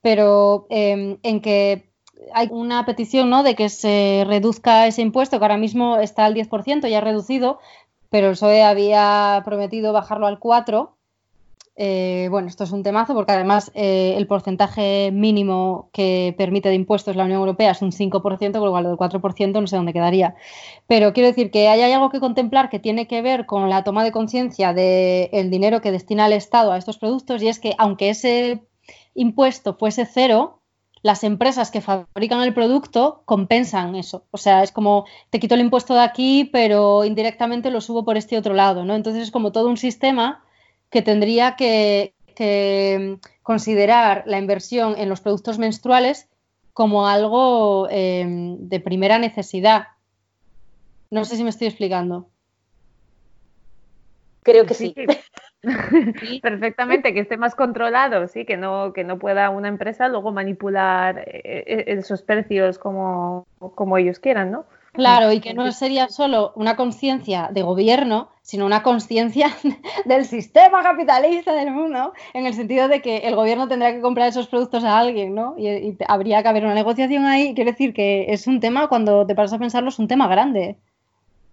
[0.00, 1.90] pero eh, en que
[2.32, 3.42] hay una petición ¿no?
[3.42, 7.58] de que se reduzca ese impuesto, que ahora mismo está al 10%, ya reducido,
[8.10, 10.90] pero el PSOE había prometido bajarlo al 4%.
[11.82, 16.74] Eh, bueno, esto es un temazo porque además eh, el porcentaje mínimo que permite de
[16.74, 19.94] impuestos la Unión Europea es un 5%, con lo cual del 4% no sé dónde
[19.94, 20.34] quedaría.
[20.86, 23.82] Pero quiero decir que hay, hay algo que contemplar que tiene que ver con la
[23.82, 27.74] toma de conciencia del dinero que destina el Estado a estos productos y es que
[27.78, 28.62] aunque ese
[29.14, 30.59] impuesto fuese cero,
[31.02, 34.26] las empresas que fabrican el producto compensan eso.
[34.30, 38.16] O sea, es como te quito el impuesto de aquí, pero indirectamente lo subo por
[38.16, 38.94] este otro lado, ¿no?
[38.94, 40.44] Entonces es como todo un sistema
[40.90, 46.28] que tendría que, que considerar la inversión en los productos menstruales
[46.72, 49.88] como algo eh, de primera necesidad.
[51.10, 52.28] No sé si me estoy explicando.
[54.42, 54.94] Creo que sí.
[54.94, 55.06] sí.
[56.42, 61.22] Perfectamente, que esté más controlado, sí, que no, que no pueda una empresa luego manipular
[61.26, 64.64] eh, esos precios como, como ellos quieran, ¿no?
[64.92, 69.48] Claro, y que no sería solo una conciencia de gobierno, sino una conciencia
[70.04, 74.28] del sistema capitalista del mundo, en el sentido de que el gobierno tendrá que comprar
[74.28, 75.54] esos productos a alguien, ¿no?
[75.56, 77.54] Y, y habría que haber una negociación ahí.
[77.54, 80.76] Quiero decir que es un tema, cuando te paras a pensarlo, es un tema grande.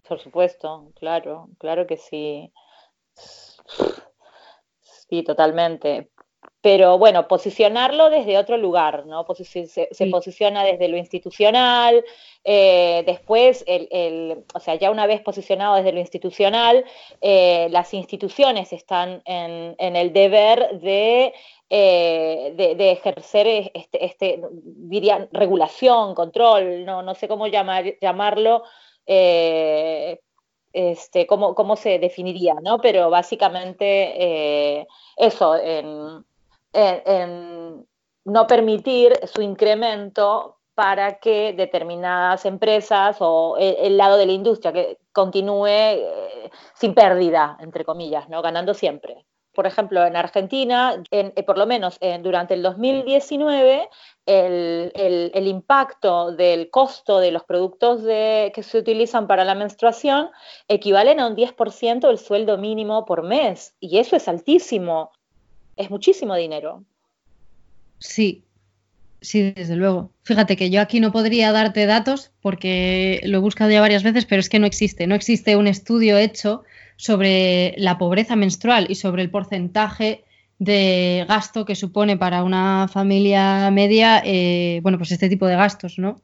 [0.07, 2.51] Por supuesto, claro, claro que sí.
[4.81, 6.09] Sí, totalmente.
[6.61, 9.25] Pero bueno, posicionarlo desde otro lugar, ¿no?
[9.35, 10.05] Se, se sí.
[10.07, 12.03] posiciona desde lo institucional,
[12.43, 16.83] eh, después, el, el, o sea, ya una vez posicionado desde lo institucional,
[17.21, 21.33] eh, las instituciones están en, en el deber de,
[21.69, 28.63] eh, de, de, ejercer este, este, diría, regulación, control, no, no sé cómo llamar, llamarlo,
[29.05, 30.19] eh,
[30.73, 32.79] este, cómo, se definiría, ¿no?
[32.79, 36.25] Pero básicamente eh, eso, en,
[36.73, 37.87] en,
[38.25, 44.73] no permitir su incremento para que determinadas empresas o el, el lado de la industria
[44.73, 48.41] que continúe eh, sin pérdida, entre comillas, ¿no?
[48.41, 49.25] ganando siempre.
[49.57, 53.89] Por ejemplo, en Argentina, en, eh, por lo menos en, durante el 2019,
[54.27, 59.55] el, el, el, impacto del costo de los productos de, que se utilizan para la
[59.55, 60.29] menstruación
[60.67, 63.73] equivalen a un 10% del sueldo mínimo por mes.
[63.79, 65.09] Y eso es altísimo.
[65.75, 66.83] Es muchísimo dinero.
[67.97, 68.43] Sí,
[69.21, 70.11] Sí, desde luego.
[70.21, 74.25] Fíjate que yo aquí no podría darte datos porque lo he buscado ya varias veces,
[74.25, 75.07] pero es que no existe.
[75.07, 76.63] No existe un estudio hecho
[76.97, 80.25] sobre la pobreza menstrual y sobre el porcentaje
[80.59, 85.99] de gasto que supone para una familia media, eh, bueno, pues este tipo de gastos,
[85.99, 86.21] ¿no?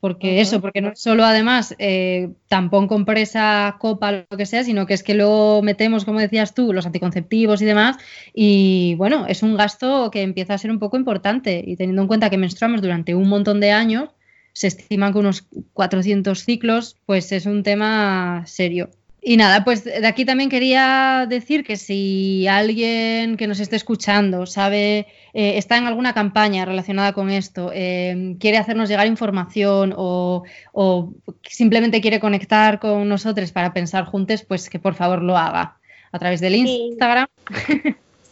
[0.00, 0.42] Porque uh -huh.
[0.42, 5.02] eso, porque no solo además eh, tampón compresa, copa, lo que sea, sino que es
[5.02, 7.96] que luego metemos, como decías tú, los anticonceptivos y demás.
[8.34, 11.62] Y bueno, es un gasto que empieza a ser un poco importante.
[11.66, 14.10] Y teniendo en cuenta que menstruamos durante un montón de años,
[14.52, 18.90] se estiman que unos 400 ciclos, pues es un tema serio.
[19.28, 24.46] Y nada, pues de aquí también quería decir que si alguien que nos esté escuchando
[24.46, 30.44] sabe, eh, está en alguna campaña relacionada con esto, eh, quiere hacernos llegar información o,
[30.72, 31.12] o,
[31.42, 35.76] simplemente quiere conectar con nosotros para pensar juntos, pues que por favor lo haga
[36.12, 36.86] a través del sí.
[36.90, 37.26] Instagram.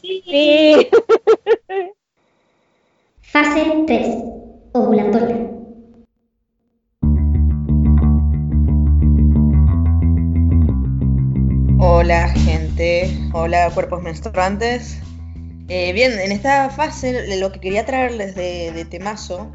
[0.01, 0.23] Sí.
[0.25, 0.89] sí.
[3.23, 4.07] Fase 3.
[4.75, 5.64] Ovulatoria.
[11.87, 14.97] Hola gente, hola cuerpos menstruantes.
[15.69, 19.53] Eh, bien, en esta fase lo que quería traerles de, temazo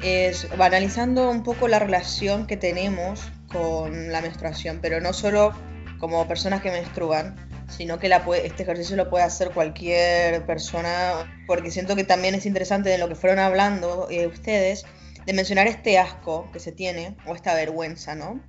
[0.00, 5.54] es analizando un poco la relación que tenemos con la menstruación, pero no solo
[5.98, 7.34] como personas que menstruan,
[7.68, 8.06] sino que
[8.44, 13.08] este ejercicio lo puede hacer cualquier persona, porque siento que también es interesante de lo
[13.08, 14.86] que fueron hablando eh, ustedes,
[15.26, 18.40] de mencionar este asco que se tiene, o esta vergüenza, ¿no?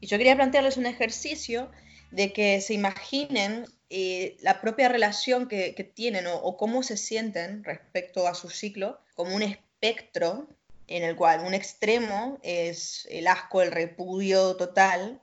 [0.00, 1.72] Y yo quería plantearles un ejercicio
[2.10, 8.26] de que se imaginen eh, la propia relación que, tienen o, cómo se sienten respecto
[8.26, 10.48] a su ciclo como un espectro
[10.86, 15.20] en el cual un extremo es el asco, el repudio total,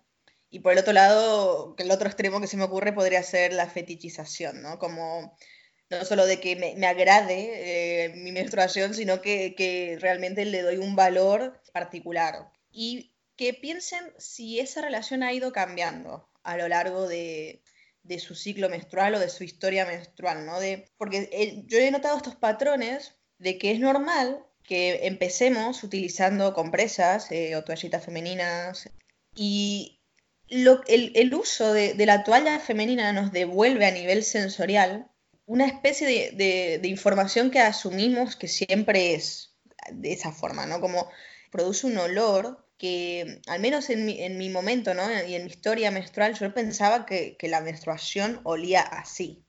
[0.50, 3.68] y por el otro lado, el otro extremo que se me ocurre podría ser la
[3.68, 4.80] fetichización, ¿no?
[4.80, 5.38] Como
[5.90, 10.62] no solo de que me, me agrade eh, mi menstruación, sino que, que realmente le
[10.62, 12.50] doy un valor particular.
[12.72, 17.62] Y que piensen si esa relación ha ido cambiando a lo largo de,
[18.20, 20.62] su ciclo menstrual o de su historia menstrual, ¿no?
[20.62, 27.30] De, porque yo he notado estos patrones de que es normal que empecemos utilizando compresas
[27.32, 28.90] eh, o toallitas femeninas
[29.36, 30.00] y
[30.48, 35.12] el, uso de, la toalla femenina nos devuelve a nivel sensorial
[35.46, 39.58] una especie de- de información que asumimos que siempre es
[39.92, 40.80] de esa forma, ¿no?
[40.80, 41.10] Como
[41.52, 45.04] produce un olor que, al menos en mi, en mi momento, ¿no?
[45.24, 49.46] Y en mi historia menstrual, yo pensaba que, la menstruación olía así.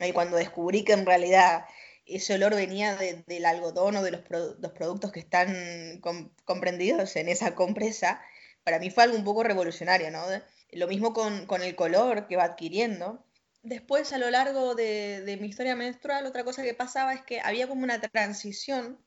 [0.00, 1.64] Y cuando descubrí que en realidad
[2.06, 4.22] ese olor venía de- del algodón o de los,
[4.58, 8.20] los productos que están com- comprendidos en esa compresa,
[8.64, 10.24] para mí fue algo un poco revolucionario, ¿no?
[10.72, 13.24] Lo mismo con, el color que va adquiriendo.
[13.62, 17.68] Después, a lo largo de mi historia menstrual, otra cosa que pasaba es que había
[17.68, 18.98] como una transición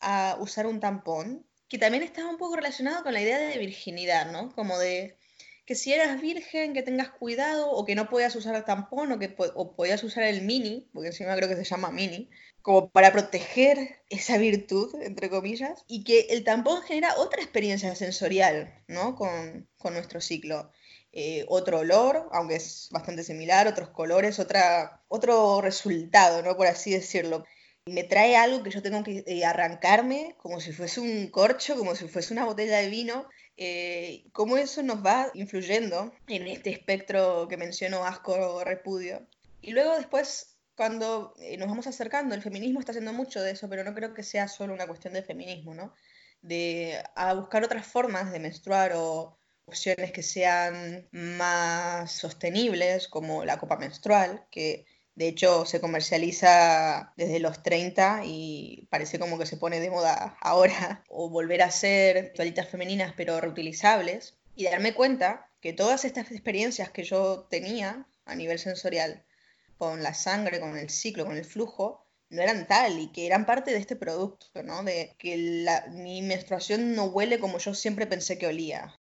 [0.00, 4.30] a usar un tampón, que también estaba un poco relacionado con la idea de virginidad,
[4.30, 4.54] ¿no?
[4.54, 5.18] Como de
[5.66, 9.18] que si eras virgen, que tengas cuidado, o que no podías usar el tampón, o
[9.18, 12.30] que o podías usar el mini, porque encima creo que se llama mini,
[12.62, 18.72] como para proteger esa virtud, entre comillas, y que el tampón genera otra experiencia sensorial,
[18.86, 19.16] ¿no?
[19.16, 20.70] Con, con nuestro ciclo.
[21.10, 26.56] Eh, otro olor, aunque es bastante similar, otros colores, otra, otro resultado, ¿no?
[26.56, 27.44] Por así decirlo.
[27.86, 31.94] Me trae algo que yo tengo que eh, arrancarme como si fuese un corcho, como
[31.94, 37.46] si fuese una botella de vino, eh, cómo eso nos va influyendo en este espectro
[37.46, 39.26] que menciono, asco, repudio.
[39.60, 43.68] Y luego después, cuando eh, nos vamos acercando, el feminismo está haciendo mucho de eso,
[43.68, 45.94] pero no creo que sea solo una cuestión de feminismo, ¿no?
[46.40, 53.58] De a buscar otras formas de menstruar o opciones que sean más sostenibles, como la
[53.58, 59.56] copa menstrual, que de hecho se comercializa desde los 30 y parece como que se
[59.56, 65.50] pone de moda ahora, o volver a hacer toallitas femeninas pero reutilizables, y darme cuenta
[65.60, 69.24] que todas estas experiencias que yo tenía a nivel sensorial,
[69.78, 73.46] con la sangre, con el ciclo, con el flujo, no eran tal y que eran
[73.46, 74.82] parte de este producto, ¿no?
[74.82, 78.98] De que mi menstruación no huele como yo siempre pensé que olía.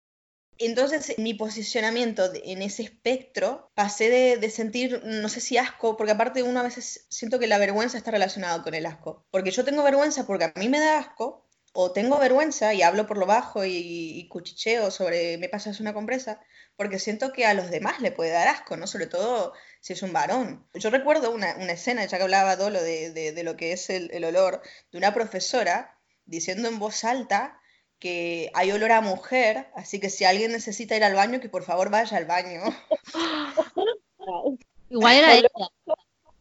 [0.61, 6.43] Entonces, mi posicionamiento en ese espectro, pasé de, sentir, no sé si asco, porque aparte
[6.43, 9.25] uno a veces siento que la vergüenza está relacionada con el asco.
[9.31, 13.07] Porque yo tengo vergüenza porque a mí me da asco, o tengo vergüenza y hablo
[13.07, 16.41] por lo bajo y, cuchicheo sobre me pasas una compresa,
[16.75, 18.85] porque siento que a los demás le puede dar asco, ¿no?
[18.87, 20.67] Sobre todo si es un varón.
[20.73, 23.89] Yo recuerdo una, una escena, ya que hablaba Dolo de, de- de lo que es
[23.89, 27.59] el olor, de una profesora diciendo en voz alta
[27.99, 31.63] que hay olor a mujer, así que si alguien necesita ir al baño, que por
[31.63, 32.61] favor vaya al baño.
[34.89, 35.49] Igual era ella.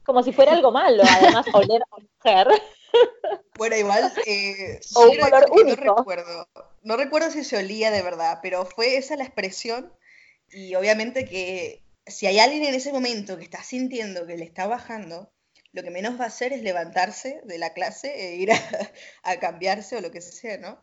[0.05, 2.49] Como si fuera algo malo, además, oler a mujer.
[3.59, 5.85] Bueno, igual, eh, O un olor único.
[5.85, 6.49] no recuerdo.
[6.83, 9.92] No recuerdo si se olía de verdad, pero fue esa la expresión.
[10.51, 14.66] Y obviamente que si hay alguien en ese momento que está sintiendo que le está
[14.66, 15.31] bajando,
[15.73, 18.59] lo que menos va a hacer es levantarse de la clase e ir a,
[19.25, 20.81] a cambiarse o lo que sea, ¿no?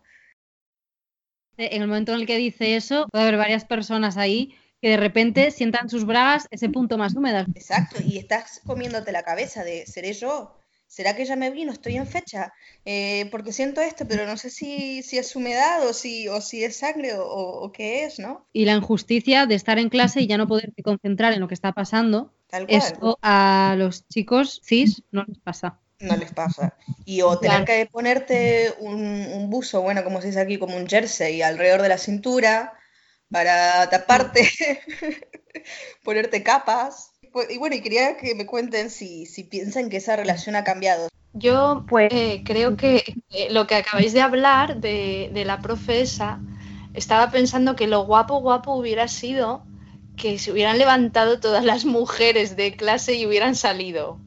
[1.58, 4.98] En el momento en el que dice eso, puede haber varias personas ahí que de
[4.98, 7.48] repente sientan sus bragas ese punto más húmedas.
[7.56, 10.56] Exacto, y estás comiéndote la cabeza de, ¿seré yo?
[10.88, 11.72] ¿Será que ya me vino?
[11.72, 12.54] Estoy en fecha,
[12.86, 16.64] eh, porque siento esto, pero no sé si, si es humedad o si, o si
[16.64, 18.48] es sangre o, qué es, ¿no?
[18.54, 21.54] Y la injusticia de estar en clase y ya no poderte concentrar en lo que
[21.56, 22.82] está pasando, Tal cual.
[22.82, 25.80] eso a los chicos cis no les pasa.
[26.00, 26.76] No les pasa.
[27.06, 27.66] Y o tener Claro.
[27.66, 31.90] que ponerte un, un buzo, bueno, como se dice aquí, como un jersey alrededor de
[31.90, 32.74] la cintura
[33.32, 34.42] para taparte,
[36.04, 37.12] ponerte capas.
[37.32, 40.64] Pues, Y bueno, y quería que me cuenten si, si piensan que esa relación ha
[40.64, 41.08] cambiado.
[41.34, 46.02] Yo Pues- eh, creo que eh, lo que acabáis de hablar de, de la profe
[46.02, 46.40] esa,
[46.94, 49.66] estaba pensando que lo guapo, guapo hubiera sido
[50.16, 54.20] que se hubieran levantado todas las mujeres de clase y hubieran salido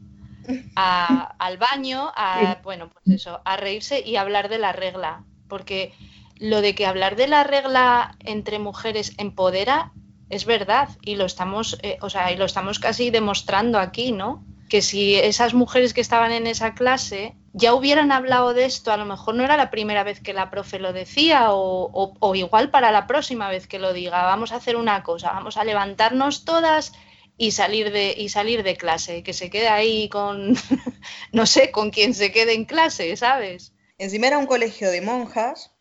[0.74, 5.24] a- al baño, a, bueno, pues eso, a reírse y hablar de la regla.
[5.48, 5.94] Porque
[6.38, 9.92] lo de que hablar de la regla entre mujeres empodera
[10.28, 14.44] es verdad y lo estamos, eh, o sea, y lo estamos casi demostrando aquí, ¿no?
[14.68, 18.98] Que si esas mujeres que estaban en esa clase ya hubieran hablado de esto, a
[18.98, 22.34] lo mejor no era la primera vez que la profe lo decía o, o- o
[22.34, 25.64] igual para la próxima vez que lo diga, vamos a hacer una cosa, vamos a
[25.64, 26.92] levantarnos todas
[27.38, 30.54] y salir de, y salir de clase, que se quede ahí con,
[31.32, 33.72] no sé, con quien se quede en clase, ¿sabes?
[33.98, 35.72] Encima era un colegio de monjas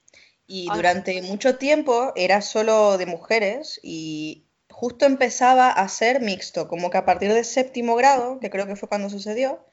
[0.48, 0.76] y Ah.
[0.76, 6.98] durante mucho tiempo era solo de mujeres y justo empezaba a ser mixto, como que
[7.00, 9.66] a partir del séptimo grado, que creo que fue cuando sucedió,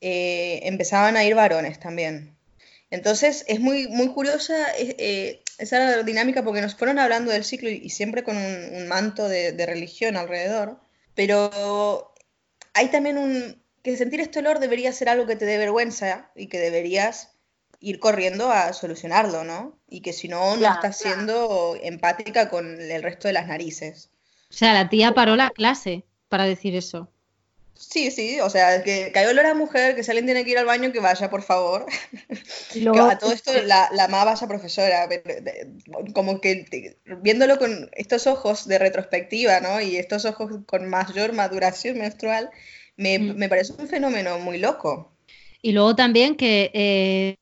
[0.00, 2.36] eh, empezaban a ir varones también.
[2.90, 7.70] Entonces es muy, muy curiosa eh, eh, esa dinámica porque nos fueron hablando del ciclo
[7.70, 10.78] y, y siempre con un, un manto de, de religión alrededor,
[11.14, 12.14] pero
[12.74, 13.62] hay también un...
[13.82, 17.32] que sentir este olor debería ser algo que te dé vergüenza y que deberías
[17.80, 19.78] ir corriendo a solucionarlo, ¿no?
[19.88, 24.10] Y que si no, no Claro, estás siendo empática con el resto de las narices.
[24.50, 27.11] O sea, la tía paró la clase para decir eso.
[27.90, 30.50] Sí, sí, o sea, que, que hay olor a mujer, que si alguien tiene que
[30.52, 31.86] ir al baño, que vaya, por favor.
[33.10, 35.72] A todo esto la, la más vaya profesora, pero, de-
[36.14, 39.80] como que te- viéndolo con estos ojos de retrospectiva, ¿no?
[39.80, 42.50] Y estos ojos con mayor maduración menstrual,
[42.96, 43.36] me, Mm.
[43.36, 45.11] me parece un fenómeno muy loco.
[45.64, 47.36] Y luego también que eh,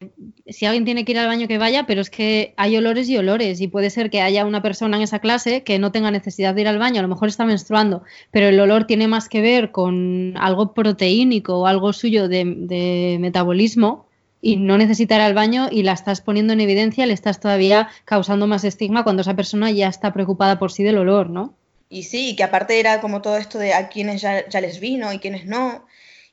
[0.46, 3.16] si alguien tiene que ir al baño que vaya, pero es que hay olores y
[3.16, 6.54] olores y puede ser que haya una persona en esa clase que no tenga necesidad
[6.54, 9.40] de ir al baño, a lo mejor está menstruando, pero el olor tiene más que
[9.40, 14.06] ver con algo proteínico o algo suyo de, de metabolismo
[14.42, 17.88] y no necesita ir al baño y la estás poniendo en evidencia, le estás todavía
[18.04, 21.54] causando más estigma cuando esa persona ya está preocupada por sí del olor, ¿no?
[21.88, 25.12] Y sí, que aparte era como todo esto de a quienes ya, ya les vino
[25.12, 25.86] y quienes no,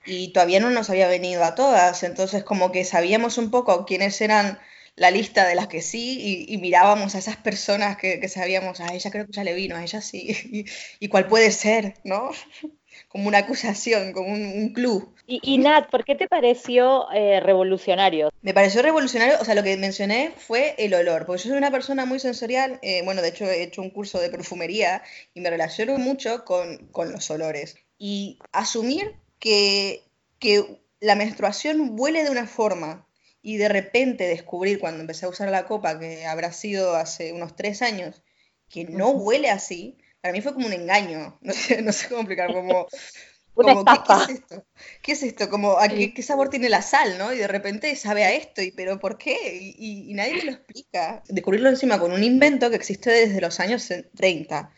[0.08, 4.20] y todavía no nos había venido a todas, entonces como que sabíamos un poco quiénes
[4.22, 4.58] eran
[4.98, 8.82] la lista de las que sí y, y mirábamos a esas personas que, que sabíamos,
[8.82, 10.66] a ella creo que ya le vino, a ella sí, y,
[11.00, 12.32] y cuál puede ser, ¿no?
[13.10, 15.08] Como una acusación, como un, un clue.
[15.28, 18.32] Y, y Nat, ¿por qué te pareció eh, revolucionario?
[18.42, 21.70] Me pareció revolucionario, o sea, lo que mencioné fue el olor, porque yo soy una
[21.70, 25.04] persona muy sensorial, eh, bueno, de hecho he hecho un curso de perfumería
[25.36, 27.76] y me relaciono mucho con, con los olores.
[28.00, 30.04] Y asumir que,
[30.40, 33.08] que la menstruación huele de una forma
[33.42, 37.56] y de repente descubrir cuando empecé a usar la copa, que habrá sido hace unos
[37.56, 38.24] tres años,
[38.70, 42.22] que no huele así, para mí fue como un engaño, no sé, no sé cómo
[42.22, 42.88] explicar, como...
[43.60, 44.26] Como, ¿qué- estafa.
[44.28, 44.66] ¿qué, es esto?
[45.02, 45.50] ¿Qué es esto?
[45.50, 47.34] Como, ¿a qué, qué sabor tiene la sal, no?
[47.34, 49.36] Y de repente sabe a esto, y pero ¿por qué?
[49.60, 51.24] Y, y- y nadie me lo explica.
[51.28, 54.72] Descubrirlo encima con un invento que existe desde los años 30.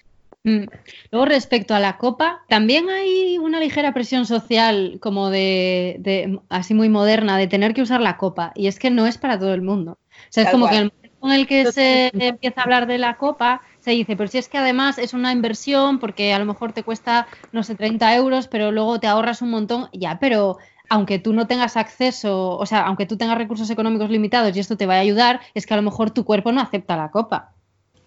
[0.44, 0.66] Mm.
[1.12, 6.74] Luego, respecto a la copa, también hay una ligera presión social, como de, de- así
[6.74, 8.52] muy moderna, de tener que usar la copa.
[8.56, 9.94] Y es que no es para todo el mundo.
[9.94, 9.98] O
[10.30, 10.70] sea, es como cual.
[10.70, 10.84] que el
[11.20, 14.38] momento en el que se empieza a hablar de la copa, se dice, pero si
[14.38, 18.16] es que además es una inversión, porque a lo mejor te cuesta, no sé, 30
[18.16, 19.90] euros, pero luego te ahorras un montón.
[19.94, 20.58] Ya, pero
[20.90, 24.78] aunque tú no tengas acceso, o sea, aunque tú tengas recursos económicos limitados y esto
[24.78, 27.56] te vaya a ayudar, es que a lo mejor tu cuerpo no acepta la copa.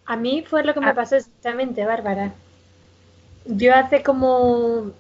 [0.05, 0.94] A mí fue lo que me Ah.
[0.94, 2.34] pasó exactamente, Bárbara.
[3.44, 4.92] Yo hace como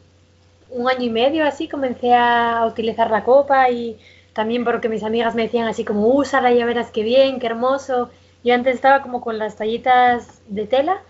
[0.70, 3.98] un año y medio así comencé a utilizar la copa y
[4.34, 8.10] también porque mis amigas me decían así como úsala, ya verás qué bien, qué hermoso.
[8.44, 11.02] Yo antes estaba como con las tallitas de tela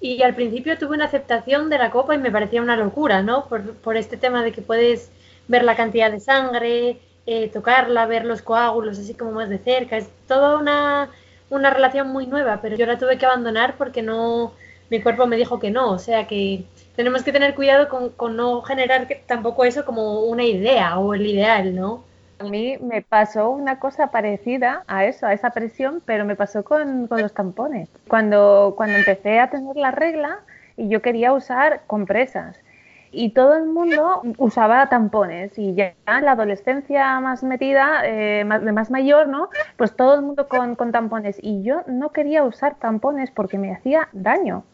[0.00, 3.46] y al principio tuve una aceptación de la copa y me parecía una locura, ¿no?
[3.48, 5.10] Por, por este tema de que puedes
[5.48, 9.96] ver la cantidad de sangre, eh, tocarla, ver los coágulos así como más de cerca.
[9.96, 11.10] Es toda una,
[11.50, 14.52] una relación muy nueva, pero yo la tuve que abandonar porque no,
[14.90, 15.90] mi cuerpo me dijo que no.
[15.90, 16.64] O sea que
[16.96, 21.74] tenemos que tener cuidado con, no generar tampoco eso como una idea o el ideal,
[21.74, 22.04] ¿no?
[22.40, 26.62] A mí me pasó una cosa parecida a eso, a esa presión, pero me pasó
[26.62, 27.88] con, con los tampones.
[28.06, 30.40] Cuando, cuando empecé a tener la regla
[30.76, 32.56] y yo quería usar compresas
[33.10, 38.90] y todo el mundo usaba tampones y ya en la adolescencia más metida, eh, más,
[38.90, 39.48] mayor, ¿no?
[39.76, 44.08] Pues todo el mundo con, tampones y yo no quería usar tampones porque me hacía
[44.12, 44.64] daño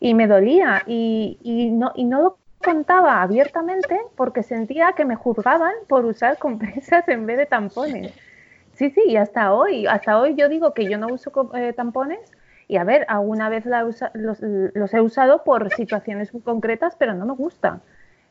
[0.00, 5.72] y me dolía y, no, y no lo contaba abiertamente porque sentía que me juzgaban
[5.88, 8.12] por usar compresas en vez de tampones.
[8.74, 12.20] Sí, sí, y hasta hoy, hasta hoy yo digo que yo no uso eh, tampones
[12.68, 16.96] y a ver, alguna vez la usa- los, los he usado por situaciones muy concretas,
[16.98, 17.80] pero no me gusta.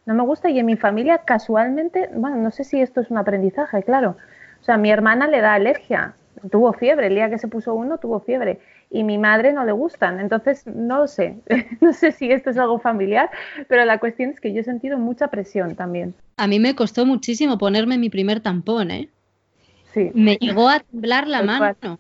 [0.06, 3.18] No me gusta y en mi familia casualmente, bueno, no sé si esto es un
[3.18, 4.18] aprendizaje, claro.
[4.60, 6.14] O sea, mi hermana le da alergia,
[6.52, 8.60] tuvo fiebre, el día que se puso uno tuvo fiebre
[8.90, 10.20] y mi madre no le gustan.
[10.20, 11.36] Entonces, no lo sé.
[11.82, 13.30] no sé si esto es algo familiar,
[13.68, 16.16] pero la cuestión es que yo he sentido mucha presión también.
[16.38, 19.10] A mí me costó muchísimo ponerme mi primer tampón, ¿eh?
[19.94, 20.12] Sí.
[20.14, 21.76] Me llegó a temblar la Tal mano.
[21.80, 21.98] cual.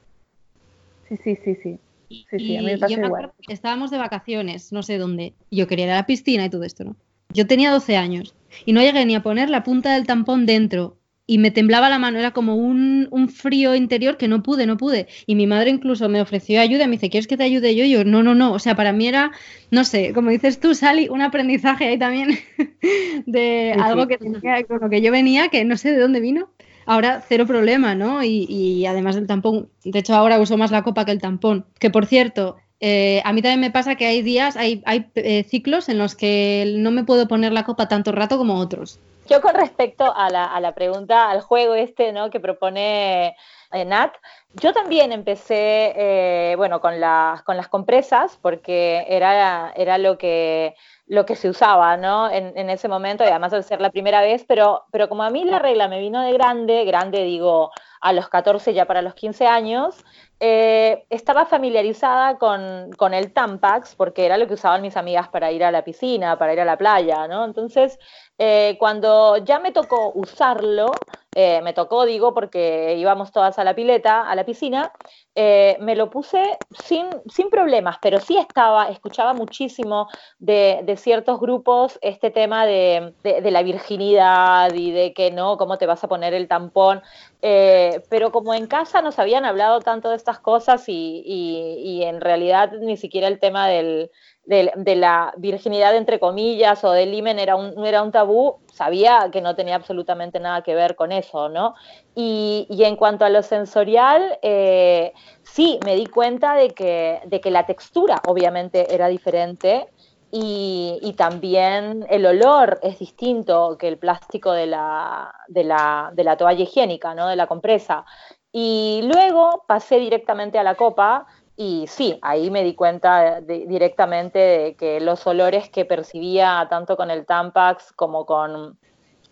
[1.07, 1.79] Sí, sí, sí, sí.
[2.11, 3.25] Sí, sí, a mí me pasa yo me igual.
[3.25, 5.33] acuerdo que estábamos de vacaciones, no sé dónde.
[5.49, 6.95] Yo quería ir a la piscina y todo esto, ¿no?
[7.33, 8.35] Yo tenía 12 años
[8.65, 10.97] y no llegué ni a poner la punta del tampón dentro
[11.27, 14.75] y me temblaba la mano, era como un, un frío interior que no pude, no
[14.75, 15.07] pude.
[15.27, 17.85] Y mi madre incluso me ofreció ayuda, me dice, ¿quieres que te ayude yo?
[17.85, 18.51] Y yo, no, no, no.
[18.51, 19.31] O sea, para mí era,
[19.69, 22.31] no sé, como dices tú, Sally, un aprendizaje ahí también
[23.25, 26.49] de algo que tenía, con lo que yo venía, que no sé de dónde vino.
[26.85, 28.23] Ahora cero problema, ¿no?
[28.23, 31.65] Y, además del tampón, de hecho ahora uso más la copa que el tampón.
[31.79, 34.81] Que por cierto, eh, a mí también me pasa que hay días, hay,
[35.15, 38.99] eh, ciclos en los que no me puedo poner la copa tanto rato como otros.
[39.29, 42.29] Yo con respecto a la, pregunta, al juego este ¿no?
[42.29, 43.35] que propone
[43.71, 44.13] eh, Nat,
[44.55, 50.75] yo también empecé, bueno, con las, con las compresas, porque era, era lo, que,
[51.11, 52.31] lo que se usaba, ¿no?
[52.31, 55.29] En, en ese momento, y además al ser la primera vez, pero, pero como a
[55.29, 59.13] mí la regla me vino de grande, grande digo, a los 14, ya para los
[59.13, 60.05] 15 años,
[60.39, 65.51] eh, estaba familiarizada con, con el Tampax, porque era lo que usaban mis amigas para
[65.51, 67.43] ir a la piscina, para ir a la playa, ¿no?
[67.43, 67.99] Entonces,
[68.37, 70.93] eh, cuando ya me tocó usarlo,
[71.35, 74.93] eh, me tocó, digo, porque íbamos todas a la pileta, a la piscina,
[75.35, 80.07] eh, me lo puse sin, sin problemas, pero sí estaba, escuchaba muchísimo
[80.39, 85.77] de, de ciertos grupos este tema de, de- la virginidad y de que no, cómo
[85.77, 87.01] te vas a poner el tampón.
[87.41, 92.21] Eh, pero como en casa nos habían hablado tanto de estas cosas y, y- en
[92.21, 97.55] realidad ni siquiera el tema del- de la virginidad entre comillas o del himen era
[97.55, 101.75] un, era un tabú, sabía que no tenía absolutamente nada que ver con eso, ¿no?
[102.13, 107.51] Y, en cuanto a lo sensorial, eh, sí, me di cuenta de que, de que
[107.51, 109.87] la textura obviamente era diferente
[110.31, 117.13] y, también el olor es distinto que el plástico de la, de la, toalla higiénica,
[117.13, 117.27] ¿no?
[117.27, 118.05] de la compresa.
[118.51, 124.75] Y luego pasé directamente a la copa y sí, ahí me di cuenta directamente de
[124.75, 128.79] que los olores que percibía tanto con el Tampax como con,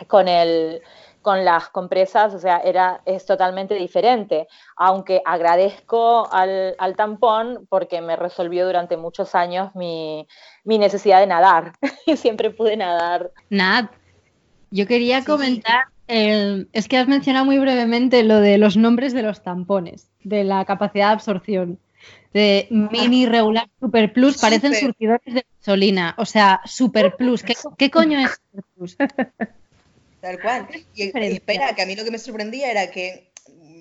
[0.07, 0.81] con, el,
[1.29, 4.47] con las compresas, o sea, era, es totalmente diferente.
[4.75, 10.27] Aunque agradezco al, al tampón porque me resolvió durante muchos años mi,
[10.63, 11.73] mi necesidad de nadar.
[12.07, 13.29] Y siempre pude nadar.
[13.51, 13.91] Nat,
[14.71, 19.21] yo quería comentar, eh, es que has mencionado muy brevemente lo de los nombres de
[19.21, 21.79] los tampones, de la capacidad de absorción.
[22.33, 24.87] De mini, regular, super plus, parecen Super.
[24.87, 26.15] surtidores de gasolina.
[26.17, 27.43] O sea, super plus.
[27.43, 28.97] ¿Qué, qué coño es super plus?
[30.19, 30.67] Tal cual.
[30.93, 33.31] Y, espera, que a mí lo que me sorprendía era que,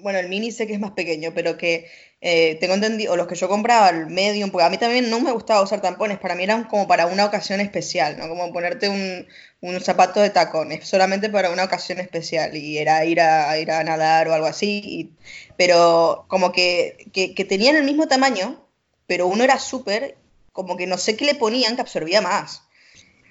[0.03, 1.89] bueno, el mini sé que es más pequeño, pero que
[2.21, 5.21] eh, tengo entendido, o los que yo compraba, el medium, porque a mí también no
[5.21, 8.29] me gustaba usar tampones, para mí eran como para una ocasión especial, ¿no?
[8.29, 9.27] Como ponerte un,
[9.61, 13.83] un zapato de tacones, solamente para una ocasión especial, y era ir a, ir a
[13.85, 15.13] nadar o algo así, y-
[15.57, 18.65] pero como que, que, que tenían el mismo tamaño,
[19.07, 20.17] pero uno era súper,
[20.53, 22.63] como que no sé qué le ponían que absorbía más.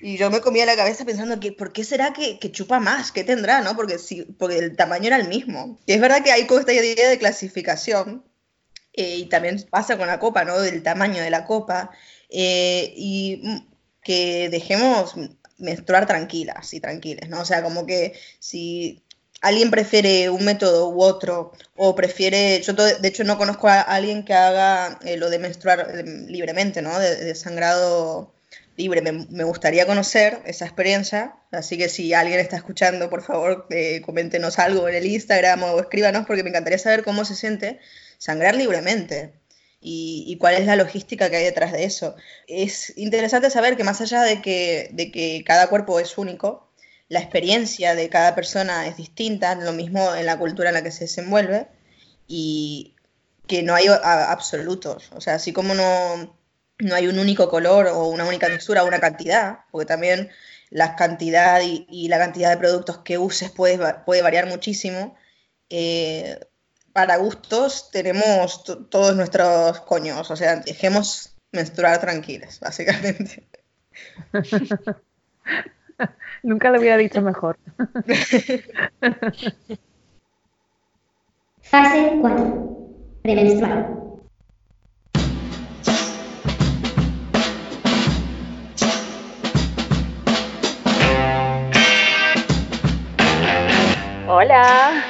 [0.01, 3.11] Y yo me comía la cabeza pensando que, ¿por qué será que, que chupa más?
[3.11, 3.75] ¿Qué tendrá, no?
[3.75, 5.79] Porque, sí, porque el tamaño era el mismo.
[5.85, 8.23] Y es verdad que hay como esta idea de clasificación,
[8.93, 10.59] eh, y también pasa con la copa, ¿no?
[10.59, 11.91] Del tamaño de la copa,
[12.29, 13.63] eh, y
[14.03, 15.15] que dejemos
[15.57, 17.41] menstruar tranquilas y tranquiles, ¿no?
[17.41, 19.03] O sea, como que si
[19.41, 24.23] alguien prefiere un método u otro, o prefiere, yo de hecho no conozco a alguien
[24.25, 26.97] que haga eh, lo de menstruar libremente, ¿no?
[26.99, 28.33] De, de sangrado
[28.77, 29.01] libre.
[29.01, 34.59] Me, gustaría conocer esa experiencia, así que si alguien está escuchando, por favor, eh, coméntenos
[34.59, 37.79] algo en el Instagram o escríbanos, porque me encantaría saber cómo se siente
[38.19, 39.33] sangrar libremente
[39.81, 42.15] y, y cuál es la logística que hay detrás de eso.
[42.47, 46.71] Es interesante saber que más allá de que, de que cada cuerpo es único,
[47.09, 50.91] la experiencia de cada persona es distinta, lo mismo en la cultura en la que
[50.91, 51.67] se desenvuelve,
[52.27, 52.95] y
[53.47, 55.09] que no hay absolutos.
[55.15, 56.37] O sea, así como no,
[56.79, 60.29] no hay un único color o una única textura o una cantidad, porque también
[60.69, 65.15] la cantidad y, y la cantidad de productos que uses puede, va- puede variar muchísimo.
[65.69, 66.39] eh,
[66.93, 73.47] para gustos tenemos to- todos nuestros coños, o sea, dejemos menstruar tranquilas, básicamente.
[76.43, 77.57] Nunca lo hubiera dicho mejor.
[81.61, 82.87] Fase 4.
[83.23, 84.06] Premenstrual.
[94.39, 95.03] Hola,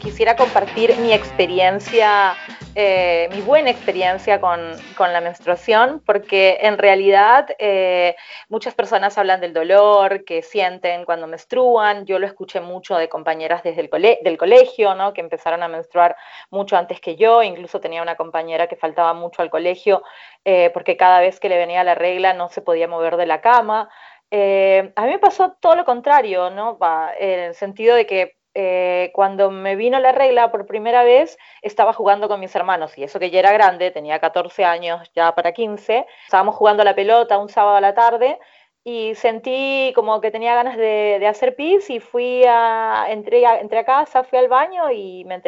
[0.00, 2.34] quisiera compartir mi experiencia
[2.74, 4.58] eh, mi buena experiencia con,
[4.96, 8.16] con, la menstruación, porque en realidad eh,
[8.48, 12.06] muchas personas hablan del dolor que sienten cuando menstruan.
[12.06, 15.12] Yo lo escuché mucho de compañeras desde el del colegio, ¿no?
[15.12, 16.16] que empezaron a menstruar
[16.50, 17.42] mucho antes que yo.
[17.42, 20.02] Incluso tenía una compañera que faltaba mucho al colegio
[20.42, 23.42] eh, porque cada vez que le venía la regla no se podía mover de la
[23.42, 23.90] cama.
[24.32, 26.78] a mí me pasó todo lo contrario, ¿no?
[27.20, 31.92] en el sentido de que eh, cuando me vino la regla por primera vez, estaba
[31.92, 35.52] jugando con mis hermanos, y eso que ya era grande, tenía 14 años, ya para
[35.52, 38.38] 15, estábamos jugando a la pelota un sábado a la tarde,
[38.84, 43.82] y sentí como que tenía ganas de, hacer pis y fui a, entré, a, entré
[43.84, 45.40] casa, fui al baño y me,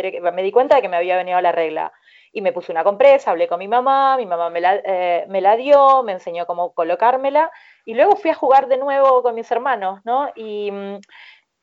[0.43, 1.93] di cuenta de que me había venido la regla.
[2.33, 5.41] Y me puse una compresa, hablé con mi mamá, mi mamá me la, eh, me
[5.41, 7.51] la dio, me enseñó cómo colocármela
[7.85, 10.31] y luego fui a jugar de nuevo con mis hermanos, ¿no?
[10.37, 10.97] Mm,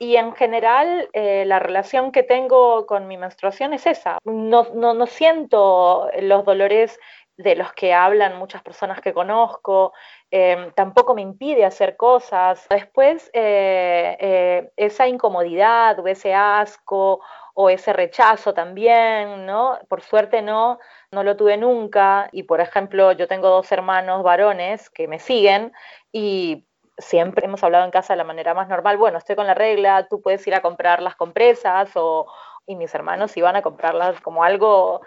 [0.03, 4.17] y en general eh, la relación que tengo con mi menstruación es esa.
[4.25, 6.99] No, no, no, siento los dolores
[7.37, 9.93] de los que hablan muchas personas que conozco,
[10.29, 12.67] em, tampoco me impide hacer cosas.
[12.69, 17.21] Después eh, eh, esa incomodidad o ese asco
[17.53, 19.79] o ese rechazo también, ¿no?
[19.87, 20.79] Por suerte no,
[21.11, 22.29] no lo tuve nunca.
[22.33, 25.71] Y por ejemplo, yo tengo dos hermanos varones que me siguen
[26.11, 26.67] y
[26.97, 30.07] siempre hemos hablado en casa de la manera más normal, bueno, estoy con la regla,
[30.09, 32.27] tú puedes ir a comprar las compresas o,
[32.65, 35.01] y mis hermanos iban a comprarlas como algo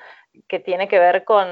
[0.49, 1.49] que tiene que ver con,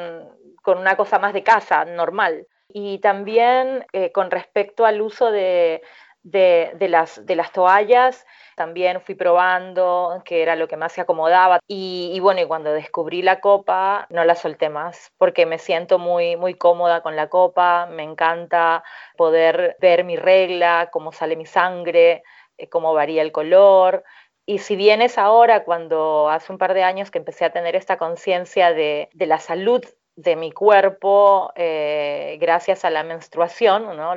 [0.66, 2.46] una cosa más de casa, normal.
[2.68, 5.82] Y también eh, con respecto al uso de,
[6.24, 11.60] de, las, de las toallas, también fui probando qué era lo que más se acomodaba.
[11.68, 16.36] Y, bueno, y cuando descubrí la copa no la solté más porque me siento muy,
[16.36, 18.82] muy cómoda con la copa, me encanta
[19.16, 22.22] poder ver mi regla, cómo sale mi sangre,
[22.56, 24.02] eh, cómo varía el color.
[24.46, 27.76] Y si bien es ahora, cuando hace un par de años que empecé a tener
[27.76, 29.84] esta conciencia de, de la salud
[30.16, 34.14] de mi cuerpo eh, gracias a la menstruación, ¿no?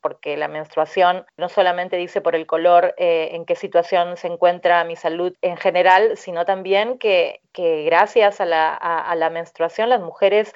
[0.00, 4.82] porque la menstruación no solamente dice por el color eh, en qué situación se encuentra
[4.84, 10.00] mi salud en general, sino también que, que gracias a la, a la menstruación las
[10.00, 10.52] mujeres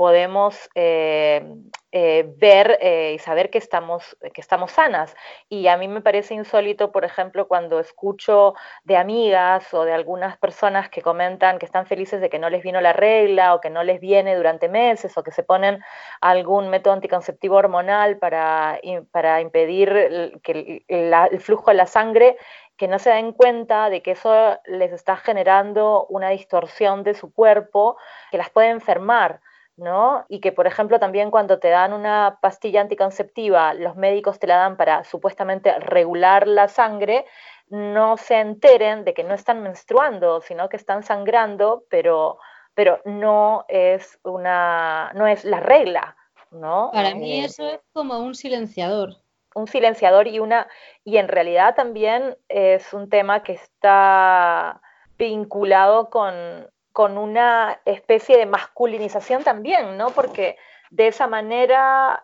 [0.00, 1.44] podemos eh,
[1.92, 5.14] eh, ver eh, y saber que estamos, que estamos sanas.
[5.50, 10.38] Y a mí me parece insólito, por ejemplo, cuando escucho de amigas o de algunas
[10.38, 13.68] personas que comentan que están felices de que no les vino la regla o que
[13.68, 15.82] no les viene durante meses o que se ponen
[16.22, 18.80] algún método anticonceptivo hormonal para,
[19.10, 22.38] para impedir que el flujo de la sangre
[22.78, 27.34] que no se den cuenta de que eso les está generando una distorsión de su
[27.34, 27.98] cuerpo
[28.30, 29.42] que las puede enfermar.
[29.80, 30.26] ¿No?
[30.28, 34.56] Y que, por ejemplo, también cuando te dan una pastilla anticonceptiva, los médicos te la
[34.56, 37.24] dan para supuestamente regular la sangre,
[37.68, 42.38] no se enteren de que no están menstruando, sino que están sangrando, pero,
[42.74, 46.16] pero no es una, no es la regla,
[46.50, 46.90] ¿no?
[46.92, 49.16] Para mí eh, eso es como un silenciador.
[49.54, 50.68] Un silenciador y una,
[51.04, 54.80] y en realidad también es un tema que está
[55.16, 56.68] vinculado con
[57.00, 60.10] con una especie de masculinización también, ¿no?
[60.10, 60.58] Porque
[60.90, 62.22] de esa manera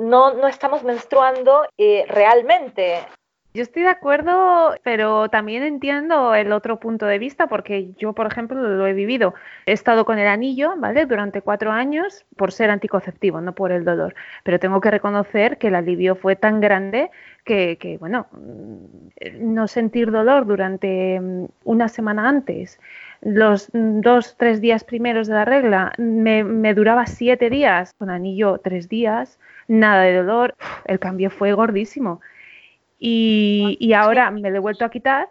[0.00, 3.06] no, no estamos menstruando eh, realmente.
[3.54, 8.26] Yo estoy de acuerdo, pero también entiendo el otro punto de vista porque yo, por
[8.26, 9.32] ejemplo, lo he vivido.
[9.64, 11.06] He estado con el anillo, ¿vale?
[11.06, 14.16] Durante cuatro años por ser anticonceptivo, no por el dolor.
[14.42, 17.10] Pero tengo que reconocer que el alivio fue tan grande
[17.44, 18.26] que, bueno,
[19.38, 22.80] no sentir dolor durante mm, una semana antes
[23.22, 28.88] los dos, tres días primeros de la regla me, duraba siete días, con anillo tres
[28.88, 29.38] días,
[29.68, 30.54] nada de dolor,
[30.84, 32.20] el cambio fue gordísimo.
[32.98, 35.28] Y, y ahora me lo he vuelto a quitar,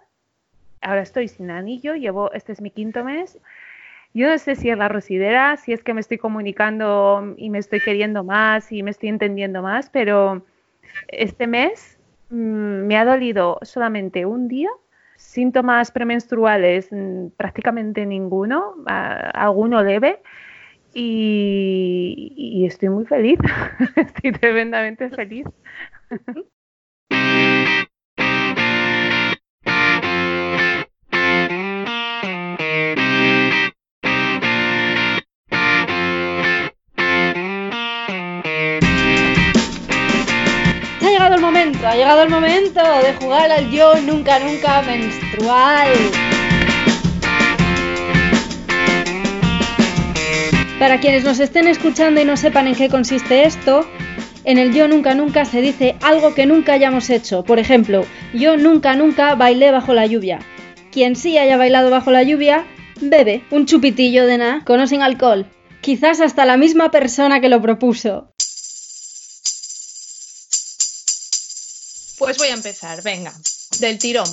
[0.81, 3.39] ahora estoy sin anillo, llevo, este es mi quinto mes.
[4.13, 7.57] Yo no sé si es la rosidera, si es que me estoy comunicando y me
[7.57, 10.45] estoy queriendo más y me estoy entendiendo más, pero
[11.09, 14.69] este mes mm, me ha dolido solamente un día
[15.15, 20.21] Síntomas premenstruales, mm, prácticamente ninguno, alguno leve.
[20.93, 23.37] Y, y estoy muy feliz,
[23.97, 25.45] estoy tremendamente feliz.
[41.95, 45.87] Ha llegado el momento de jugar al yo nunca nunca menstrual.
[50.77, 53.87] Para quienes nos estén escuchando y no sepan en qué consiste esto,
[54.43, 57.45] en el yo nunca nunca se dice algo que nunca hayamos hecho.
[57.45, 60.39] Por ejemplo, yo nunca nunca bailé bajo la lluvia.
[60.91, 62.65] Quien sí haya bailado bajo la lluvia
[62.99, 65.45] Bebe un chupitillo de nada, con o sin alcohol.
[65.79, 68.33] Quizás hasta la misma persona que lo propuso.
[72.17, 73.31] Pues voy a empezar, venga,
[73.79, 74.27] del tirón.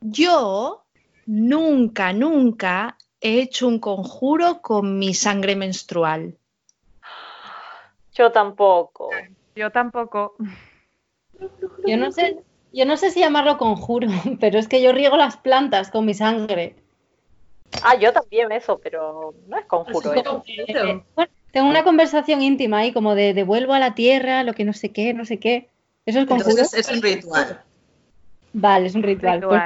[0.00, 0.84] Yo
[1.26, 6.36] nunca, nunca he hecho un conjuro con mi sangre menstrual.
[8.12, 9.10] Yo tampoco.
[9.56, 10.34] Yo tampoco.
[11.86, 12.42] Yo no sé,
[12.72, 14.08] yo no sé si llamarlo conjuro,
[14.40, 16.76] pero es que yo riego las plantas con mi sangre.
[17.82, 20.22] Ah, yo también eso, pero no es conjuro eso.
[20.24, 24.52] como- Eh, bueno, tengo una conversación íntima ahí, como de devuelvo a la tierra lo
[24.54, 25.70] que no sé qué, no sé qué.
[26.06, 26.50] ¿Eso es conjuro?
[26.50, 27.62] Entonces es un ritual.
[28.52, 29.40] Vale, es un ritual.
[29.40, 29.62] Pues,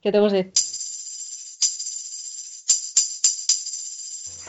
[0.00, 0.52] ¿Qué tengo que decir?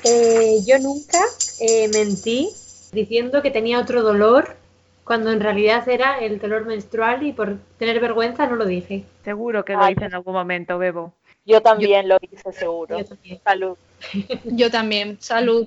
[0.03, 1.19] Eh, yo nunca
[1.59, 2.49] eh, mentí
[2.91, 4.55] diciendo que tenía otro dolor
[5.03, 9.03] cuando en realidad era el dolor menstrual y por tener vergüenza no lo dije.
[9.23, 11.13] Seguro que lo Ay, hice en algún momento, Bebo.
[11.45, 12.97] Yo también lo hice seguro.
[12.99, 13.41] Yo también.
[13.43, 13.77] Salud.
[14.45, 15.65] Yo también, salud.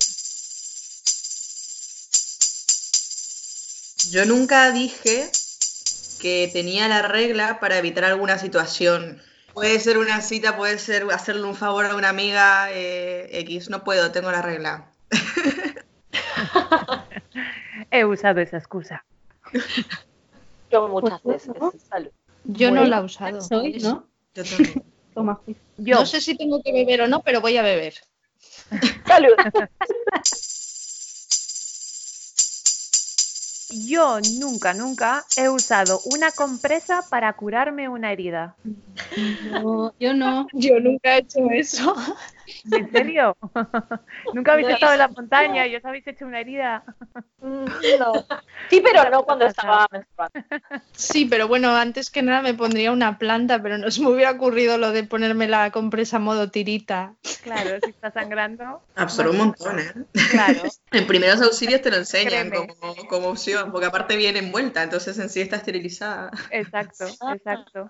[4.11, 5.31] Yo nunca dije
[6.21, 9.21] que tenía la regla para evitar alguna situación.
[9.55, 13.71] Puede ser una cita, puede ser hacerle un favor a una amiga eh, X.
[13.71, 14.93] No puedo, tengo la regla.
[17.91, 19.05] He usado esa excusa.
[20.71, 21.61] Yo muchas Pues, veces.
[21.61, 21.73] ¿no?
[21.89, 22.11] Salud.
[22.45, 23.41] Yo no la he usado.
[23.41, 24.07] Soy, ¿no?
[24.35, 24.85] Yo también.
[25.15, 25.41] Toma.
[25.77, 27.95] Yo, No sé si tengo que beber o no, pero voy a beber.
[29.07, 29.33] Salud.
[33.71, 38.57] Yo nunca, nunca he usado una compresa para curarme una herida.
[39.43, 40.47] No, yo no.
[40.53, 41.95] Yo nunca he hecho eso.
[42.71, 43.37] ¿En serio?
[44.35, 44.75] ¿Nunca habéis No.
[44.75, 46.85] estado en la montaña y os habéis hecho una herida?
[47.41, 47.65] Mm,
[47.99, 48.13] No.
[48.69, 50.41] Sí, pero no cuando estaba menstruando.
[50.93, 54.33] Sí, pero bueno, antes que nada me pondría una planta, pero no se me hubiera
[54.33, 57.15] ocurrido lo de ponerme la compresa modo tirita.
[57.43, 58.83] Claro, si está sangrando.
[58.97, 59.93] Absorbe un montón, ¿eh?
[60.31, 60.63] Claro.
[60.93, 62.75] En primeros auxilios te lo enseñan como,
[63.09, 66.33] como opción, porque aparte viene envuelta, entonces en sí está esterilizada.
[66.51, 67.89] Exacto, exacto.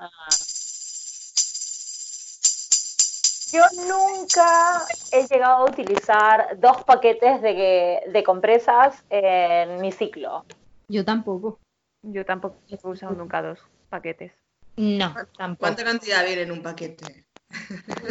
[3.52, 10.44] Yo nunca he llegado a utilizar dos paquetes de, de compresas en mi ciclo.
[10.88, 11.58] Yo tampoco.
[12.02, 14.32] Yo tampoco he usado nunca dos paquetes.
[14.76, 15.58] No, tampoco.
[15.58, 17.26] ¿Cuánta cantidad viene en un paquete?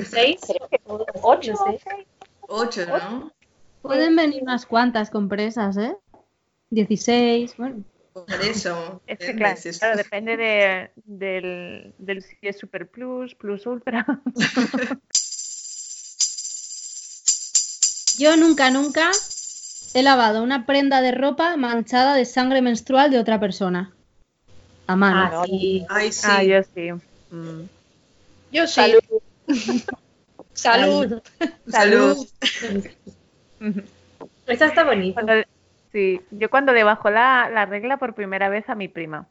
[0.06, 0.42] ¿Seis?
[0.48, 0.80] Creo que
[1.22, 1.54] ocho.
[2.48, 3.32] Ocho, ¿no?
[3.82, 5.96] Pueden venir unas cuantas compresas, ¿eh?
[6.70, 7.84] 16, bueno.
[8.14, 9.02] Por eso.
[9.08, 14.06] Es que depende, claro, claro, depende de, del, del si es Super Plus, Plus Ultra.
[18.20, 19.12] Yo nunca, nunca
[19.94, 23.94] he lavado una prenda de ropa manchada de sangre menstrual de otra persona.
[24.88, 25.42] A mano.
[25.42, 25.86] Ah, sí.
[25.90, 26.28] Ay, sí.
[26.30, 26.92] Ah, yo sí.
[27.32, 27.62] Mm.
[28.52, 28.74] Yo sí.
[28.74, 29.02] Salud.
[30.54, 31.22] Salud.
[31.70, 32.28] Salud.
[34.48, 35.22] Esta está bonita.
[35.22, 35.48] Cuando-
[35.94, 39.28] sí, yo cuando le bajó la, la regla por primera vez a mi prima,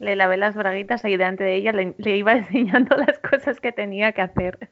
[0.00, 3.70] le lavé las braguitas ahí delante de ella, le, le iba enseñando las cosas que
[3.70, 4.70] tenía que hacer.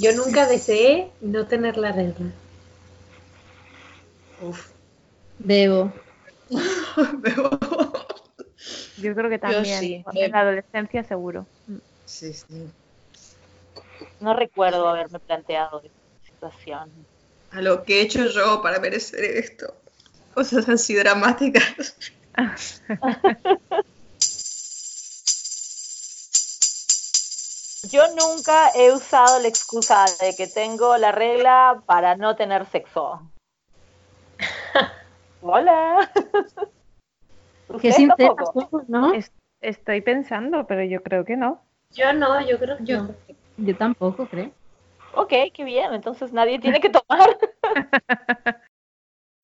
[0.00, 2.30] Yo nunca deseé no tener la regla.
[4.40, 4.70] Uf.
[5.38, 5.92] Bebo.
[7.22, 7.50] Pero-
[8.96, 11.46] Yo creo que también, sí, en la adolescencia seguro.
[12.06, 12.70] Sí, sí.
[14.20, 15.94] No recuerdo haberme planteado esa
[16.24, 16.90] situación.
[17.50, 19.74] A lo que he hecho yo para merecer esto.
[20.34, 21.96] Cosas así dramáticas.
[27.88, 33.22] Yo nunca he usado la excusa de que tengo la regla para no tener sexo.
[35.42, 36.10] Hola.
[37.80, 39.14] Qué somos, ¿no?
[39.14, 41.62] Es- estoy pensando, pero yo creo que no.
[41.92, 43.14] Yo no, yo creo que Yo- no.
[43.56, 44.50] Yo tampoco, creo.
[45.14, 45.92] Ok, qué bien.
[45.94, 47.38] Entonces nadie tiene que tomar.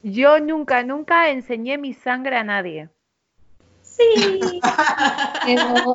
[0.02, 2.90] Yo nunca, nunca enseñé mi sangre a nadie.
[3.82, 4.60] Sí.
[5.44, 5.94] Pero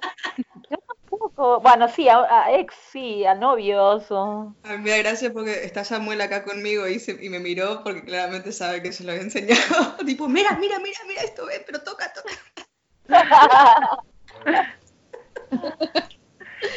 [1.42, 4.06] Bueno, sí, a, a ex, sí, a novios.
[4.12, 7.40] o- A mí me da gracia porque está Samuel acá conmigo y, se- y me
[7.40, 9.96] miró porque claramente sabe que se lo había enseñado.
[10.06, 12.32] tipo, mira, mira, mira, mira esto, ven, pero toca, toca.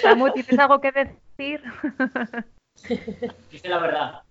[0.02, 1.62] Samu, ¿tienes algo que decir?
[3.50, 4.22] Dice la verdad.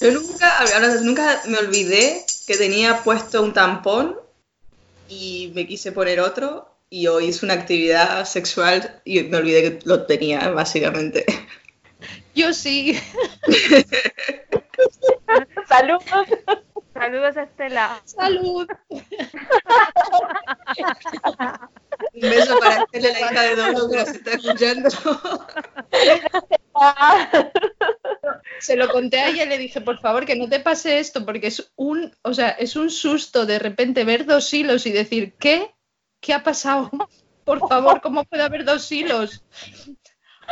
[0.00, 4.16] Yo nunca, ahora, nunca me olvidé que tenía puesto un tampón
[5.08, 9.78] y me quise poner otro y hoy hice una actividad sexual y me olvidé que
[9.84, 11.24] lo tenía, básicamente.
[12.34, 12.98] Yo sí.
[15.68, 15.98] Salud.
[16.94, 18.00] Saludos a Estela.
[18.04, 18.66] ¡Salud!
[22.14, 24.88] Un beso para Estela, la hija de Dodo, que nos está escuchando.
[28.60, 31.24] Se lo conté a ella y le dije, por favor, que no te pase esto,
[31.24, 35.34] porque es un, o sea, es un susto de repente ver dos hilos y decir,
[35.38, 35.74] ¿qué?
[36.20, 36.90] ¿Qué ha pasado?
[37.44, 39.44] Por favor, ¿cómo puede haber dos hilos?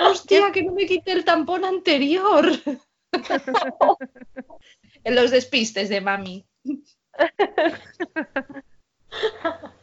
[0.01, 2.51] Hostia, que no me quité el tampón anterior.
[5.05, 6.47] en los despistes de mami.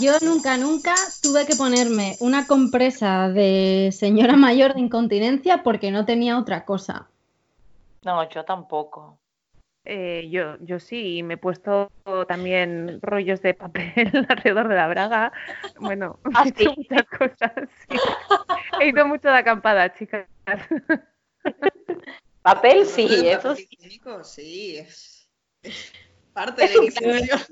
[0.00, 6.04] Yo nunca, nunca tuve que ponerme una compresa de señora mayor de incontinencia porque no
[6.04, 7.08] tenía otra cosa.
[8.02, 9.18] No, yo tampoco.
[9.84, 11.90] Eh, yo, yo sí, y me he puesto
[12.28, 13.92] también rollos de papel
[14.28, 15.32] alrededor de la braga.
[15.80, 16.74] Bueno, ¿Ah, he hecho sí?
[16.76, 17.52] muchas cosas.
[17.88, 17.96] sí.
[18.80, 20.26] He ido mucho de acampada, chicas.
[22.42, 23.68] Papel sí, eso sí.
[23.70, 25.28] higiénico, sí, es,
[25.62, 25.92] es
[26.32, 27.46] parte de la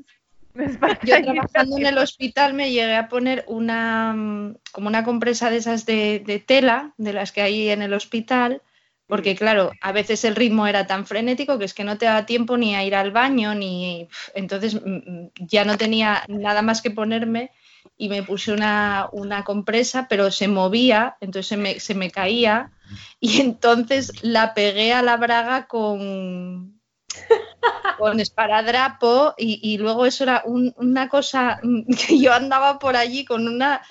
[1.03, 5.51] Yo iniciar- trabajando en el hospital me llegué a poner una mm, como una compresa
[5.51, 8.63] de esas de, de tela, de las que hay en el hospital,
[9.07, 12.27] porque claro, a veces el ritmo era tan frenético que es que no te daba
[12.27, 16.81] tiempo ni a ir al baño, ni entonces mm, mm, ya no tenía nada más
[16.83, 17.51] que ponerme
[17.97, 22.71] y me puse una, una compresa, pero se movía, entonces se me, se me caía
[23.21, 26.81] y entonces la pegué a la braga con,
[27.99, 32.97] con esparadrapo y, y luego eso era un- una cosa mm, que yo andaba por
[32.97, 33.83] allí con una,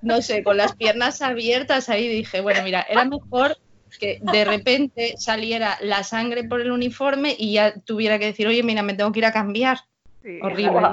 [0.00, 3.56] no sé, con las piernas abiertas ahí dije, bueno, mira, era mejor
[3.98, 8.62] que de repente saliera la sangre por el uniforme y ya tuviera que decir, oye,
[8.62, 9.78] mira, me tengo que ir a cambiar.
[10.22, 10.88] Sí, Horrible.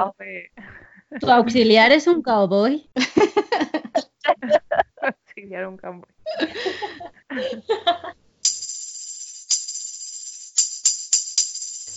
[1.20, 2.90] ¿Tu auxiliar es un cowboy?
[5.02, 6.08] auxiliar un campo.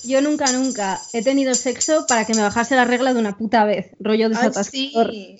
[0.05, 3.65] Yo nunca, nunca he tenido sexo para que me bajase la regla de una puta
[3.65, 3.91] vez.
[4.01, 5.11] Rollo desatascador.
[5.13, 5.39] sí.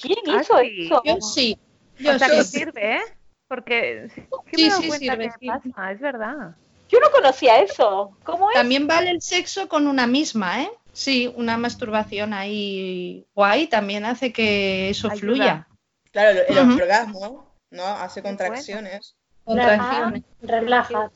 [0.00, 1.02] ¿Quién Ah, hizo eso?
[1.04, 1.58] Yo sí,
[1.98, 2.34] yo o sea, sí.
[2.36, 3.00] que sirve, ¿eh?
[3.48, 5.46] Porque sí, Sí, sirve, que sí.
[5.46, 6.56] pasa, es verdad.
[6.88, 8.16] Yo no conocía eso.
[8.24, 8.54] ¿Cómo es?
[8.54, 10.70] También vale el sexo con una misma, ¿eh?
[10.92, 15.20] Sí, una masturbación ahí guay también hace que eso Ayuda.
[15.20, 15.68] fluya.
[16.12, 17.84] Claro, el orgasmo, ¿no?
[17.86, 19.16] Hace contracciones.
[19.44, 20.22] Contracciones.
[20.42, 21.10] Relaja.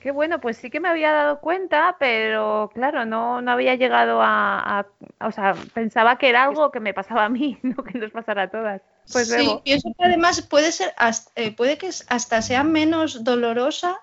[0.00, 4.20] Qué bueno, pues sí que me había dado cuenta, pero claro, no, no había llegado
[4.22, 7.98] a, a- O sea, pensaba que era algo que me pasaba a mí, no que
[7.98, 8.82] nos pasara a todas.
[9.12, 9.62] Pues sí, luego.
[9.62, 14.00] pienso que además puede ser, hasta- eh, puede que hasta sea menos dolorosa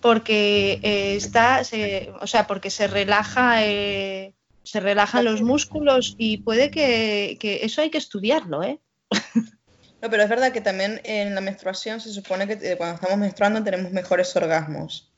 [0.00, 6.38] porque eh, está, se- o sea, porque se relaja, eh, se relajan los músculos y
[6.38, 8.78] puede que, que eso hay que estudiarlo, ¿eh?
[10.02, 13.18] No, pero es verdad que también en la menstruación se supone que eh, cuando estamos
[13.18, 15.10] menstruando tenemos mejores orgasmos.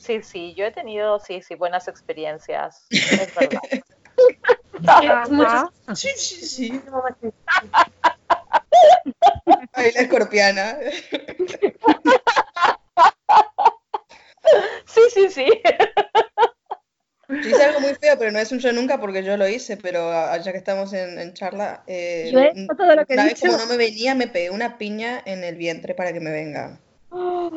[0.00, 2.84] Sí, sí, yo he tenido, sí, sí, buenas experiencias.
[2.90, 3.60] Es verdad.
[4.86, 5.70] Ajá.
[5.94, 6.82] Sí, sí, sí.
[9.72, 10.76] Ahí la escorpiana.
[14.86, 15.46] Sí, sí, sí.
[17.28, 19.76] Yo hice algo muy feo, pero no es un yo nunca porque yo lo hice,
[19.76, 23.56] pero ya que estamos en, en charla, eh, Yo todo lo que una vez como
[23.56, 26.78] no me venía, me pegué una piña en el vientre para que me venga.
[27.08, 27.50] ¿Cómo?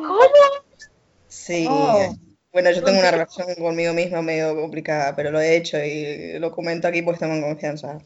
[1.28, 1.66] Sí.
[1.68, 2.14] Oh.
[2.52, 6.50] Bueno, yo tengo una relación conmigo misma medio complicada, pero lo he hecho y lo
[6.52, 7.98] comento aquí porque estamos en confianza.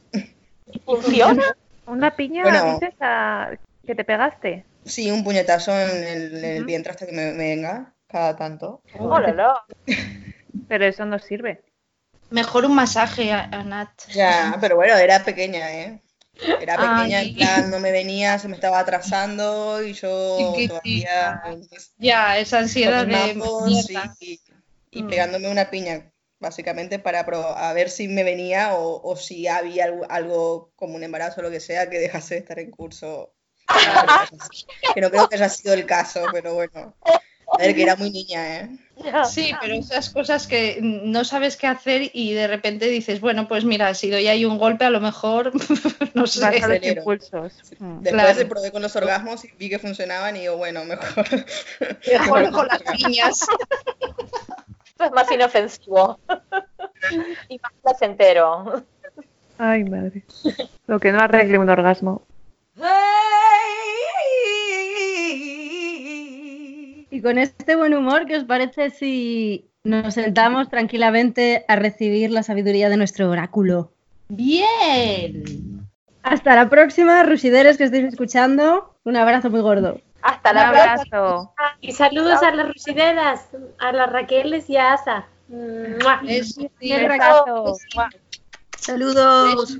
[0.84, 1.56] ¿Funciona?
[1.86, 2.78] Una piña, Bueno.
[2.80, 3.50] dices, a-
[3.86, 4.64] que te pegaste.
[4.84, 6.66] Sí, un puñetazo en el, en el Ujú.
[6.66, 8.82] vientre hasta que me, me venga, cada tanto.
[8.98, 9.54] Oh, la, la.
[10.68, 11.62] Pero eso no sirve.
[12.30, 13.90] Mejor un masaje, a- Anat.
[14.14, 16.00] Ya, pero bueno, era pequeña, ¿eh?
[16.60, 17.28] Era pequeña, Ay.
[17.30, 20.80] en plan, no me venía, se me estaba atrasando y yo Chiquitita.
[20.80, 21.42] todavía
[21.98, 23.34] Ya, esa ansiedad de
[24.20, 24.40] y,
[24.90, 25.08] y Mm.
[25.08, 29.84] pegándome una piña, básicamente para pro- a ver si me venía o, o si había
[29.84, 33.34] algo, algo como un embarazo o lo que sea que dejase de estar en curso.
[34.94, 36.94] Que no creo que haya sido el caso, pero bueno.
[37.60, 38.70] A ver, que era muy niña, ¿eh?
[39.30, 43.64] Sí, pero esas cosas que no sabes qué hacer y de repente dices, bueno, pues
[43.64, 45.52] mira, si doy ahí un golpe, a lo mejor,
[46.14, 46.44] no sé.
[46.44, 47.52] a los impulsos.
[47.78, 48.00] Mm.
[48.02, 48.34] Después Claro.
[48.38, 51.26] se probé con los orgasmos y vi que funcionaban y digo, bueno, mejor.
[52.10, 53.46] Mejor con las piñas.
[54.86, 56.18] Esto es más inofensivo.
[57.48, 58.84] y más placentero.
[59.56, 60.24] Ay, madre.
[60.86, 62.22] Lo que no arregle un orgasmo.
[67.10, 72.42] Y con este buen humor, ¿qué os parece si nos sentamos tranquilamente a recibir la
[72.42, 73.92] sabiduría de nuestro oráculo?
[74.28, 75.88] Bien.
[76.22, 78.94] Hasta la próxima, Rusideres que estéis escuchando.
[79.04, 80.00] Un abrazo muy gordo.
[80.22, 80.92] Hasta Un la próxima.
[80.92, 81.54] abrazo.
[81.80, 83.48] Y saludos a las rusideras,
[83.78, 85.26] a las Raqueles y a Asa.
[85.48, 87.76] Bien, Besazo.
[88.78, 89.78] Saludos.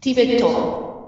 [0.00, 1.05] Tibeto.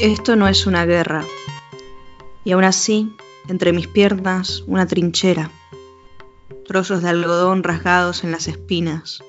[0.00, 1.26] Esto no es una guerra.
[2.42, 3.14] Y aún así,
[3.48, 5.50] entre mis piernas, una trinchera.
[6.66, 9.22] Trozos de algodón rasgados en las espinas.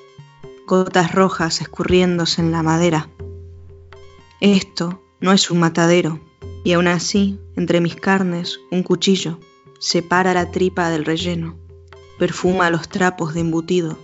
[0.66, 3.10] Gotas rojas escurriéndose en la madera.
[4.40, 6.22] Esto no es un matadero.
[6.64, 9.42] Y aún así, entre mis carnes, un cuchillo.
[9.78, 11.58] Separa la tripa del relleno.
[12.18, 13.98] Perfuma los trapos de embutido.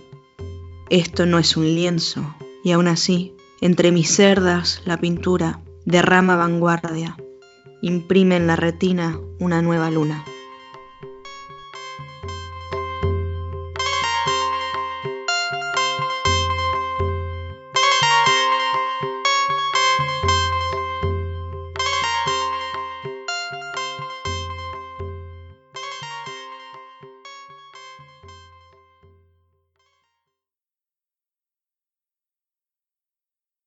[0.90, 2.34] Esto no es un lienzo.
[2.62, 7.16] Y aún así, entre mis cerdas, la pintura derrama vanguardia,
[7.80, 10.22] imprime en la retina una nueva luna.